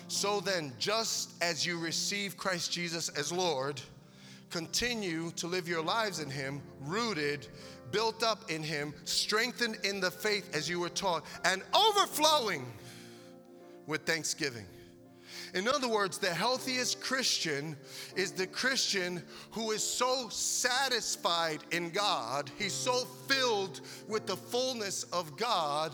[0.09, 3.81] So then, just as you receive Christ Jesus as Lord,
[4.51, 7.47] continue to live your lives in Him, rooted,
[7.93, 12.67] built up in Him, strengthened in the faith as you were taught, and overflowing
[13.87, 14.67] with thanksgiving.
[15.55, 17.77] In other words, the healthiest Christian
[18.17, 25.05] is the Christian who is so satisfied in God, he's so filled with the fullness
[25.05, 25.93] of God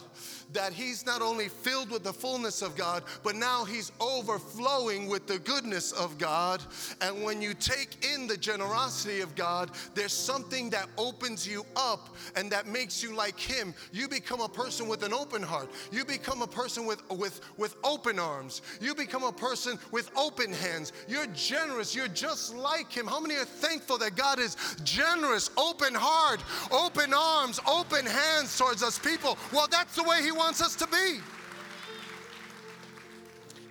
[0.52, 5.26] that he's not only filled with the fullness of God, but now he's overflowing with
[5.26, 6.62] the goodness of God.
[7.00, 12.14] And when you take in the generosity of God, there's something that opens you up
[12.36, 13.74] and that makes you like him.
[13.92, 15.70] You become a person with an open heart.
[15.90, 18.62] You become a person with with with open arms.
[18.80, 20.92] You become a person with open hands.
[21.08, 21.94] You're generous.
[21.94, 23.06] You're just like him.
[23.06, 26.40] How many are thankful that God is generous, open heart,
[26.70, 29.36] open arms, open hands towards us people?
[29.52, 31.20] Well, that's the way he wants us to be.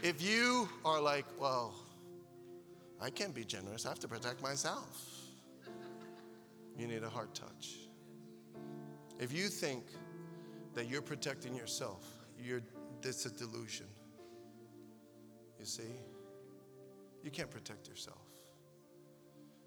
[0.01, 1.75] If you are like, well,
[2.99, 5.05] I can't be generous, I have to protect myself,
[6.77, 7.75] you need a heart touch.
[9.19, 9.83] If you think
[10.73, 12.05] that you're protecting yourself,
[12.43, 12.61] you're,
[13.01, 13.85] this a delusion.
[15.59, 15.83] You see?
[17.23, 18.17] You can't protect yourself.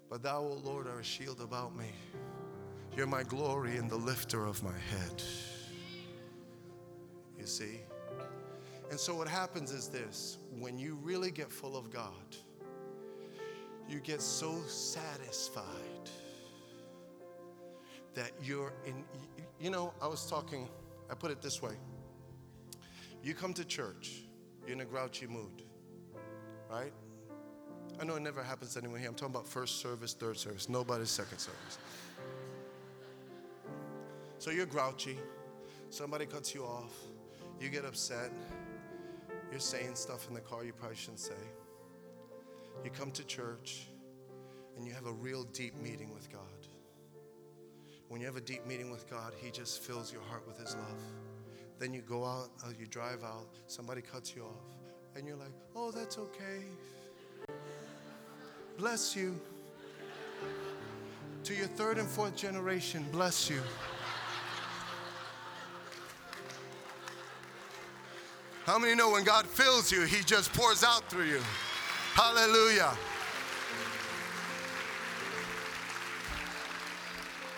[0.09, 1.91] But thou, O Lord, are a shield about me.
[2.95, 5.23] You're my glory and the lifter of my head
[7.47, 7.81] see?
[8.89, 12.11] And so what happens is this when you really get full of God,
[13.89, 15.65] you get so satisfied
[18.13, 19.03] that you're in,
[19.59, 20.67] you know, I was talking,
[21.09, 21.73] I put it this way.
[23.23, 24.23] You come to church,
[24.65, 25.63] you're in a grouchy mood,
[26.69, 26.93] right?
[27.99, 29.09] I know it never happens to anyone here.
[29.09, 31.77] I'm talking about first service, third service, nobody's second service.
[34.39, 35.17] So you're grouchy,
[35.89, 36.93] somebody cuts you off,
[37.59, 38.31] you get upset.
[39.51, 41.33] You're saying stuff in the car you probably shouldn't say.
[42.83, 43.87] You come to church
[44.75, 46.41] and you have a real deep meeting with God.
[48.09, 50.75] When you have a deep meeting with God, He just fills your heart with His
[50.75, 51.01] love.
[51.79, 54.63] Then you go out, uh, you drive out, somebody cuts you off,
[55.15, 56.63] and you're like, oh, that's okay.
[58.77, 59.39] Bless you.
[61.43, 63.61] To your third and fourth generation, bless you.
[68.67, 71.39] How many know when God fills you, He just pours out through you?
[72.15, 72.91] Hallelujah.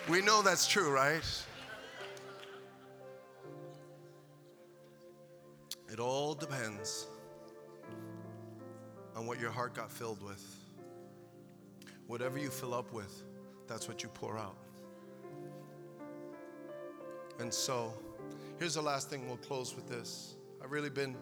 [0.08, 1.20] We know that's true, right?
[5.92, 7.08] It all depends
[9.16, 10.44] on what your heart got filled with.
[12.06, 13.24] Whatever you fill up with,
[13.66, 14.56] that's what you pour out.
[17.40, 17.94] And so,
[18.60, 20.36] here's the last thing, we'll close with this.
[20.62, 21.16] I've really been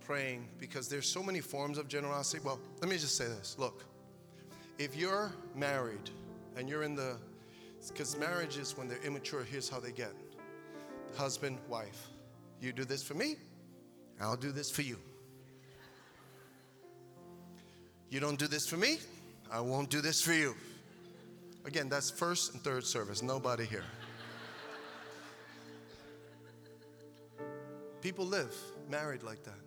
[0.00, 2.42] praying because there's so many forms of generosity.
[2.44, 3.56] Well, let me just say this.
[3.58, 3.84] Look,
[4.78, 6.10] if you're married
[6.56, 7.16] and you're in the,
[7.88, 10.12] because marriage is when they're immature, here's how they get
[11.16, 12.08] husband, wife.
[12.60, 13.36] You do this for me,
[14.20, 14.98] I'll do this for you.
[18.10, 18.98] You don't do this for me,
[19.50, 20.54] I won't do this for you.
[21.64, 23.84] Again, that's first and third service, nobody here.
[28.06, 28.54] People live
[28.88, 29.58] married like that.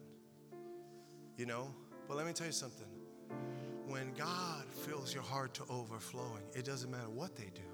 [1.35, 1.75] You know?
[2.07, 2.87] But let me tell you something.
[3.85, 7.69] When God fills your heart to overflowing, it doesn't matter what they do.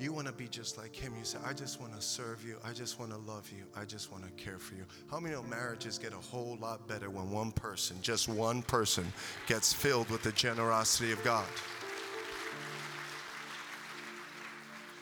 [0.00, 1.12] You want to be just like Him.
[1.18, 2.56] You say, I just want to serve you.
[2.64, 3.64] I just want to love you.
[3.76, 4.86] I just want to care for you.
[5.10, 9.04] How many know marriages get a whole lot better when one person, just one person,
[9.46, 11.44] gets filled with the generosity of God?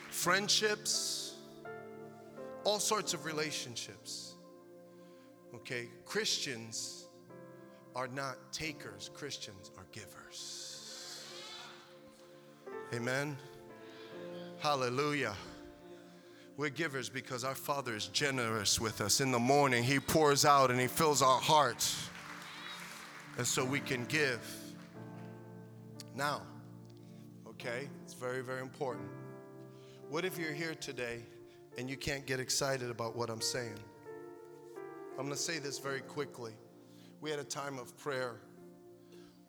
[0.09, 1.26] Friendships,
[2.67, 4.35] all sorts of relationships.
[5.55, 7.05] Okay, Christians
[7.95, 11.23] are not takers, Christians are givers.
[12.93, 13.37] Amen.
[14.59, 15.33] Hallelujah.
[16.57, 19.21] We're givers because our Father is generous with us.
[19.21, 22.09] In the morning, He pours out and He fills our hearts.
[23.37, 24.41] And so we can give.
[26.13, 26.41] Now,
[27.47, 29.07] okay, it's very, very important.
[30.09, 31.21] What if you're here today
[31.77, 33.77] and you can't get excited about what I'm saying.
[35.11, 36.53] I'm going to say this very quickly.
[37.21, 38.35] We had a time of prayer.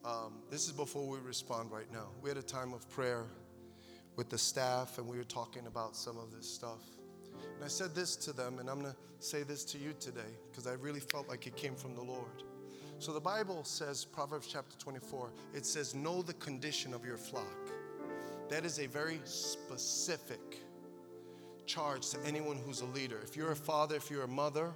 [0.04, 2.08] Um, this is before we respond right now.
[2.22, 3.24] We had a time of prayer
[4.16, 6.82] with the staff, and we were talking about some of this stuff.
[7.54, 10.20] And I said this to them, and I'm going to say this to you today
[10.50, 12.42] because I really felt like it came from the Lord.
[12.98, 17.68] So the Bible says, Proverbs chapter 24, it says, Know the condition of your flock.
[18.48, 20.62] That is a very specific
[21.68, 23.20] charge to anyone who's a leader.
[23.22, 24.72] If you're a father, if you're a mother,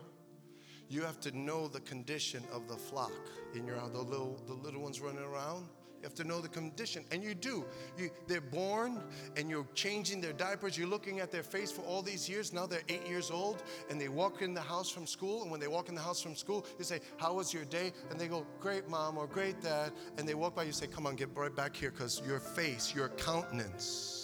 [0.93, 3.13] You have to know the condition of the flock
[3.55, 5.67] in your the little the little ones running around.
[5.97, 7.65] You have to know the condition, and you do.
[7.97, 9.01] You, they're born,
[9.37, 10.77] and you're changing their diapers.
[10.77, 12.53] You're looking at their face for all these years.
[12.53, 15.41] Now they're eight years old, and they walk in the house from school.
[15.41, 17.95] And when they walk in the house from school, you say, "How was your day?"
[18.11, 20.65] And they go, "Great, mom," or "Great, dad." And they walk by.
[20.65, 24.22] You say, "Come on, get right back here, because your face, your countenance."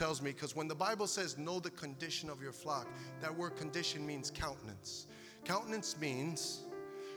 [0.00, 2.86] Tells me because when the Bible says know the condition of your flock,
[3.20, 5.08] that word condition means countenance.
[5.44, 6.62] Countenance means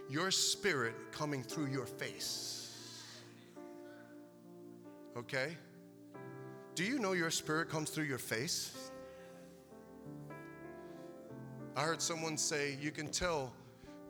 [0.09, 3.07] your spirit coming through your face.
[5.15, 5.55] Okay?
[6.75, 8.91] Do you know your spirit comes through your face?
[11.77, 13.53] I heard someone say you can tell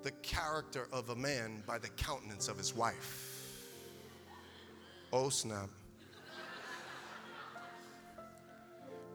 [0.02, 3.70] the character of a man by the countenance of his wife.
[5.12, 5.70] Oh, snap.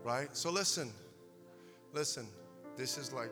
[0.09, 0.34] Right?
[0.34, 0.90] So listen,
[1.92, 2.28] listen,
[2.78, 3.30] this is like,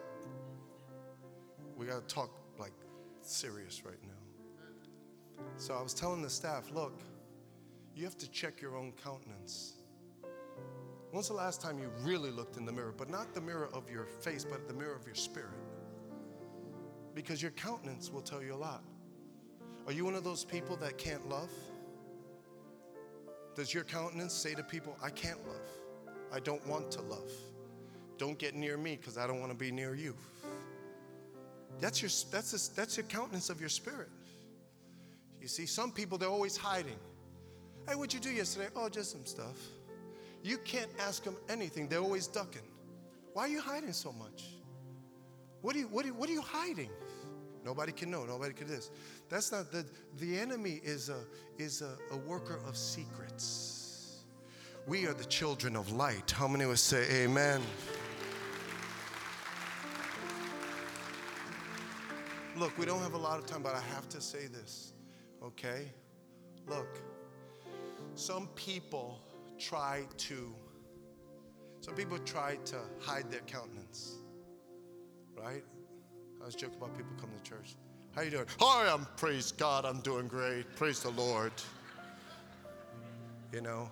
[1.74, 2.74] we got to talk like
[3.22, 5.42] serious right now.
[5.56, 7.00] So I was telling the staff, look,
[7.94, 9.76] you have to check your own countenance.
[11.12, 12.92] When's the last time you really looked in the mirror?
[12.94, 15.56] But not the mirror of your face, but the mirror of your spirit.
[17.14, 18.84] Because your countenance will tell you a lot.
[19.86, 21.50] Are you one of those people that can't love?
[23.54, 25.70] Does your countenance say to people, I can't love?
[26.36, 27.32] I don't want to love.
[28.18, 30.14] Don't get near me because I don't want to be near you.
[31.80, 34.10] That's your, that's, a, that's your countenance of your spirit.
[35.40, 36.98] You see, some people, they're always hiding.
[37.88, 38.68] Hey, what'd you do yesterday?
[38.76, 39.56] Oh, just some stuff.
[40.42, 41.88] You can't ask them anything.
[41.88, 42.68] They're always ducking.
[43.32, 44.44] Why are you hiding so much?
[45.62, 46.90] What are you, what are you, what are you hiding?
[47.64, 48.24] Nobody can know.
[48.24, 48.90] Nobody can this.
[49.28, 49.84] That's not the
[50.18, 51.24] the enemy is a
[51.58, 53.75] is a, a worker of secrets.
[54.86, 56.30] We are the children of light.
[56.30, 57.60] How many would say amen?
[62.56, 64.92] Look, we don't have a lot of time, but I have to say this.
[65.42, 65.90] Okay?
[66.68, 66.86] Look,
[68.14, 69.18] some people
[69.58, 70.54] try to
[71.80, 74.16] some people try to hide their countenance
[75.36, 75.62] right
[76.42, 77.76] i was joking about people coming to church
[78.14, 81.52] how you doing hi i'm praise god i'm doing great praise the lord
[83.52, 83.88] you know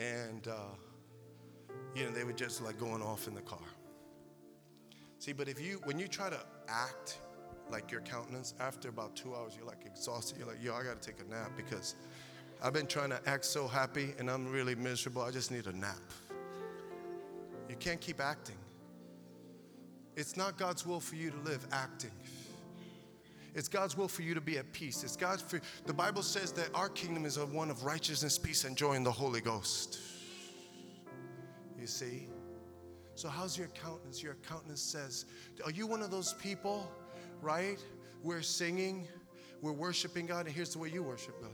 [0.00, 0.74] and uh,
[1.94, 3.58] you know they were just like going off in the car
[5.18, 7.18] see but if you when you try to act
[7.70, 11.00] like your countenance after about two hours you're like exhausted you're like yo i gotta
[11.00, 11.96] take a nap because
[12.62, 15.22] I've been trying to act so happy and I'm really miserable.
[15.22, 16.00] I just need a nap.
[17.68, 18.56] You can't keep acting.
[20.16, 22.12] It's not God's will for you to live acting.
[23.56, 25.02] It's God's will for you to be at peace.
[25.02, 28.64] It's God's for the Bible says that our kingdom is a one of righteousness, peace,
[28.64, 29.98] and joy in the Holy Ghost.
[31.80, 32.28] You see?
[33.14, 34.22] So how's your countenance?
[34.22, 35.24] Your countenance says,
[35.64, 36.92] are you one of those people,
[37.40, 37.78] right?
[38.22, 39.08] We're singing,
[39.62, 41.50] we're worshiping God, and here's the way you worship God.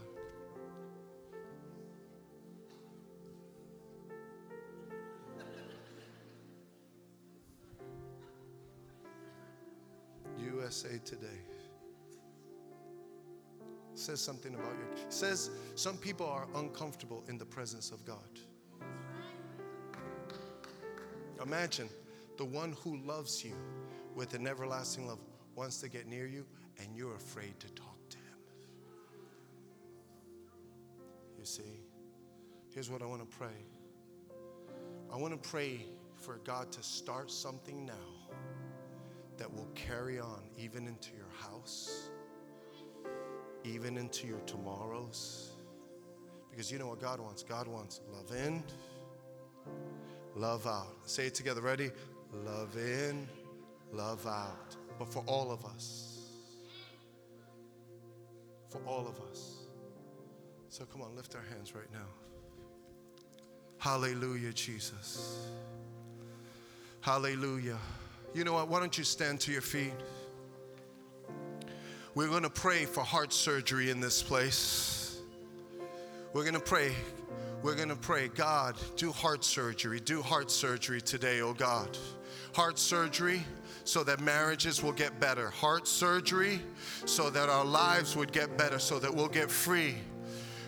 [10.44, 11.28] USA Today.
[14.02, 18.16] Says something about your says some people are uncomfortable in the presence of God.
[21.42, 21.88] Imagine
[22.36, 23.54] the one who loves you
[24.14, 25.18] with an everlasting love
[25.54, 26.44] wants to get near you
[26.78, 28.38] and you're afraid to talk to him.
[31.38, 31.80] You see,
[32.70, 33.66] here's what I want to pray.
[35.12, 35.84] I want to pray
[36.16, 38.38] for God to start something now
[39.36, 42.08] that will carry on even into your house,
[43.64, 45.52] even into your tomorrows.
[46.50, 47.42] Because you know what God wants?
[47.42, 48.62] God wants love in,
[50.36, 50.96] love out.
[51.06, 51.60] Say it together.
[51.60, 51.90] Ready?
[52.32, 53.26] Love in,
[53.92, 54.76] love out.
[54.98, 56.28] But for all of us.
[58.68, 59.56] For all of us.
[60.68, 62.06] So come on, lift our hands right now.
[63.78, 65.48] Hallelujah, Jesus.
[67.00, 67.78] Hallelujah.
[68.32, 68.68] You know what?
[68.68, 69.92] Why don't you stand to your feet?
[72.14, 75.22] We're going to pray for heart surgery in this place.
[76.34, 76.92] We're going to pray.
[77.62, 79.98] We're going to pray, God, do heart surgery.
[79.98, 81.96] Do heart surgery today, oh God.
[82.54, 83.42] Heart surgery
[83.84, 85.48] so that marriages will get better.
[85.48, 86.60] Heart surgery
[87.06, 89.94] so that our lives would get better, so that we'll get free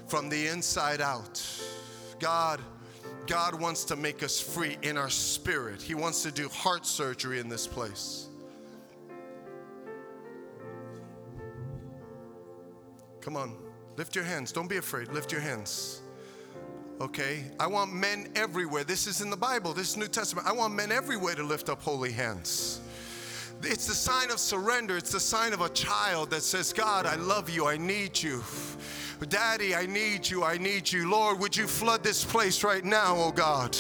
[0.07, 1.43] from the inside out.
[2.21, 2.59] God,
[3.27, 5.83] God wants to make us free in our spirit.
[5.83, 8.29] He wants to do heart surgery in this place.
[13.25, 13.57] Come on,
[13.97, 14.53] lift your hands.
[14.53, 15.09] Don't be afraid.
[15.09, 16.03] Lift your hands.
[17.01, 17.45] Okay?
[17.59, 18.85] I want men everywhere.
[18.85, 20.47] This is in the Bible, this is New Testament.
[20.47, 22.83] I want men everywhere to lift up holy hands.
[23.63, 24.99] It's the sign of surrender.
[24.99, 27.67] It's the sign of a child that says, God, I love you.
[27.67, 28.43] I need you.
[29.31, 30.45] Daddy, I need you.
[30.45, 31.09] I need you.
[31.11, 33.75] Lord, would you flood this place right now, oh God?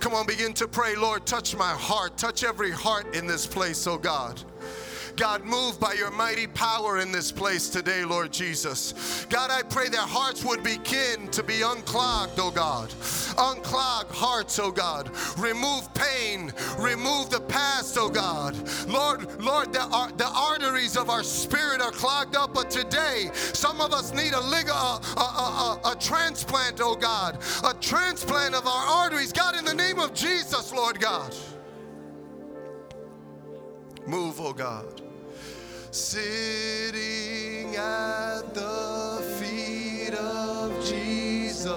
[0.00, 0.96] Come on, begin to pray.
[0.96, 2.16] Lord, touch my heart.
[2.16, 4.42] Touch every heart in this place, oh God.
[5.16, 9.26] God, move by your mighty power in this place today, Lord Jesus.
[9.30, 12.90] God, I pray that hearts would begin to be unclogged, oh God.
[12.90, 15.10] Unclog hearts, oh God.
[15.38, 18.56] Remove pain, remove the past, oh God.
[18.88, 23.92] Lord, Lord, the, the arteries of our spirit are clogged up, but today, some of
[23.92, 27.38] us need a, lig- a, a, a, a transplant, oh God.
[27.64, 29.32] A transplant of our arteries.
[29.32, 31.34] God, in the name of Jesus, Lord God.
[34.06, 35.02] Move, oh God
[35.94, 41.70] sitting at the feet of Jesus.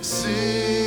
[0.00, 0.79] Sitting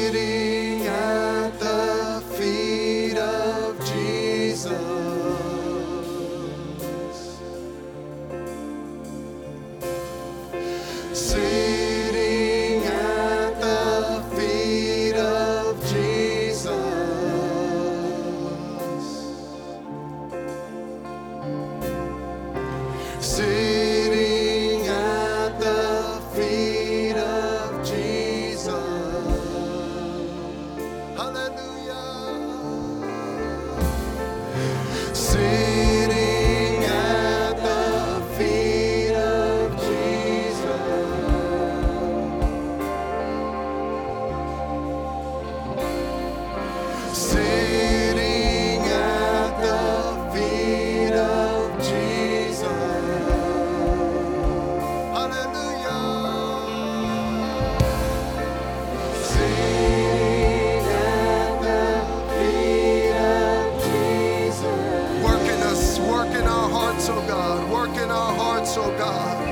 [68.85, 69.42] oh God.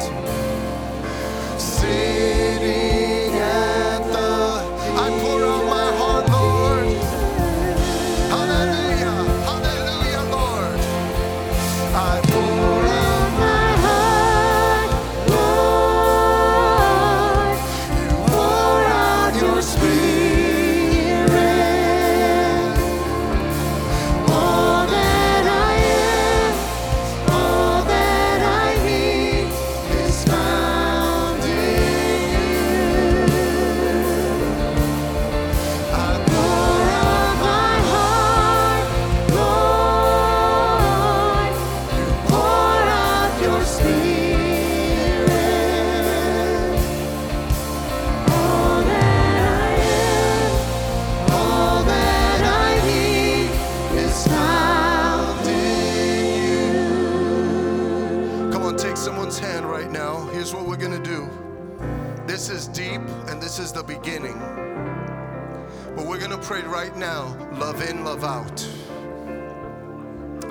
[66.41, 68.67] Pray right now love in, love out.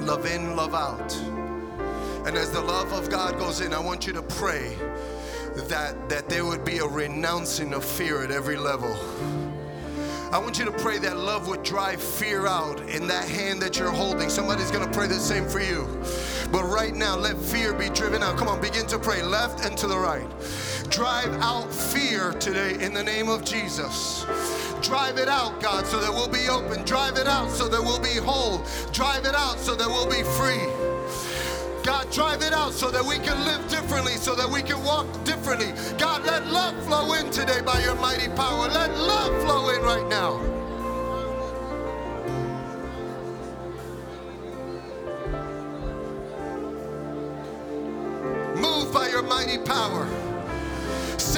[0.01, 1.15] Love in, love out.
[2.27, 4.77] And as the love of God goes in, I want you to pray
[5.69, 8.97] that, that there would be a renouncing of fear at every level.
[10.33, 13.79] I want you to pray that love would drive fear out in that hand that
[13.79, 14.31] you're holding.
[14.31, 15.87] Somebody's going to pray the same for you.
[16.53, 18.39] But right now, let fear be driven out.
[18.39, 20.29] Come on, begin to pray left and to the right.
[20.89, 24.25] Drive out fear today in the name of Jesus.
[24.83, 26.85] Drive it out, God, so that we'll be open.
[26.85, 28.65] Drive it out so that we'll be whole.
[28.93, 30.67] Drive it out so that we'll be free.
[31.85, 35.07] God, drive it out so that we can live differently, so that we can walk
[35.25, 35.73] differently.
[35.99, 38.69] God, let love flow in today by your mighty power.
[38.69, 40.39] Let love flow in right now.
[48.57, 50.30] Move by your mighty power.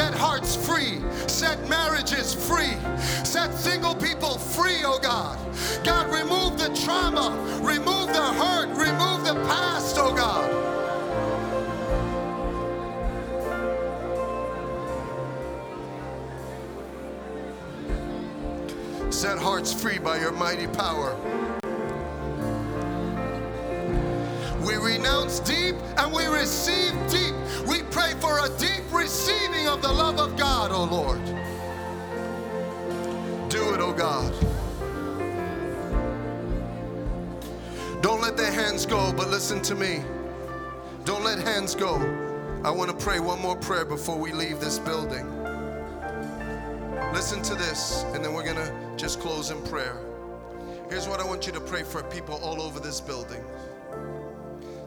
[0.02, 0.98] Set hearts free.
[1.28, 2.76] Set marriages free.
[3.22, 5.38] Set single people free, oh God.
[5.84, 7.30] God, remove the trauma.
[7.62, 8.68] Remove the hurt.
[8.70, 10.50] Remove the past, oh God.
[19.14, 21.16] Set hearts free by your mighty power.
[24.64, 27.34] We renounce deep and we receive deep.
[27.66, 31.24] We pray for a deep receiving of the love of God, oh Lord.
[33.50, 34.32] Do it, oh God.
[38.02, 40.02] Don't let their hands go, but listen to me.
[41.04, 41.96] Don't let hands go.
[42.64, 45.26] I want to pray one more prayer before we leave this building.
[47.12, 49.96] Listen to this, and then we're going to just close in prayer.
[50.88, 53.42] Here's what I want you to pray for people all over this building.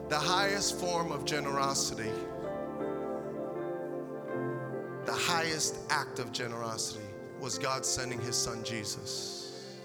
[0.08, 2.12] The highest form of generosity,
[5.04, 7.04] the highest act of generosity
[7.40, 9.76] was God sending his son Jesus.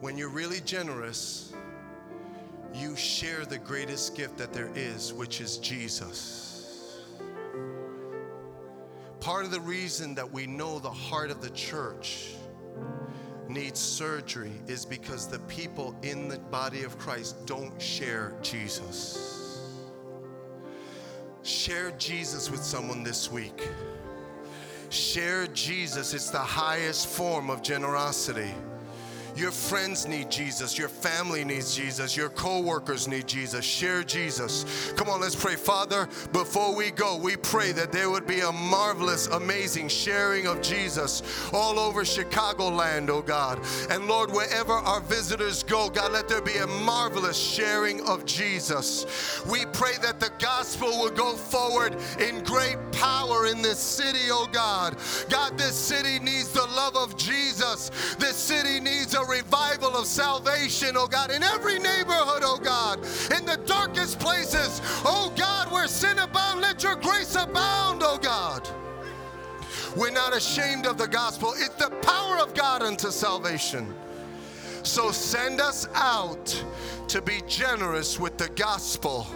[0.00, 1.52] When you're really generous,
[2.74, 7.02] you share the greatest gift that there is, which is Jesus.
[9.20, 12.34] Part of the reason that we know the heart of the church
[13.52, 19.70] needs surgery is because the people in the body of Christ don't share Jesus.
[21.42, 23.68] Share Jesus with someone this week.
[24.90, 26.14] Share Jesus.
[26.14, 28.52] It's the highest form of generosity.
[29.34, 30.76] Your friends need Jesus.
[30.76, 32.16] Your family needs Jesus.
[32.16, 33.64] Your co-workers need Jesus.
[33.64, 34.92] Share Jesus.
[34.96, 35.56] Come on, let's pray.
[35.56, 40.60] Father, before we go, we pray that there would be a marvelous, amazing sharing of
[40.60, 41.22] Jesus
[41.52, 43.60] all over Chicagoland, oh God.
[43.90, 49.06] And Lord, wherever our visitors go, God, let there be a marvelous sharing of Jesus.
[49.50, 54.48] We pray that the gospel will go forward in great power in this city, oh
[54.52, 54.96] God.
[55.30, 57.90] God, this city needs the love of Jesus.
[58.18, 62.98] This city needs revival of salvation, oh God, in every neighborhood, oh God,
[63.36, 68.68] in the darkest places, oh God, where sin abound, let your grace abound, oh God.
[69.96, 73.94] We're not ashamed of the gospel, it's the power of God unto salvation.
[74.82, 76.64] So send us out
[77.08, 79.26] to be generous with the gospel.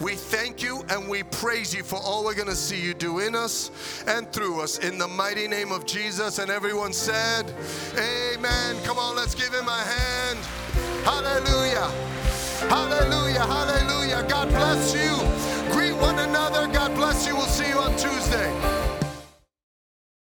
[0.00, 3.18] We thank you and we praise you for all we're going to see you do
[3.18, 3.70] in us
[4.06, 4.78] and through us.
[4.78, 6.38] In the mighty name of Jesus.
[6.38, 7.52] And everyone said,
[7.98, 8.76] Amen.
[8.82, 10.38] Come on, let's give him a hand.
[11.04, 11.90] Hallelujah.
[12.68, 13.40] Hallelujah.
[13.40, 14.26] Hallelujah.
[14.26, 15.72] God bless you.
[15.72, 16.66] Greet one another.
[16.72, 17.36] God bless you.
[17.36, 18.79] We'll see you on Tuesday.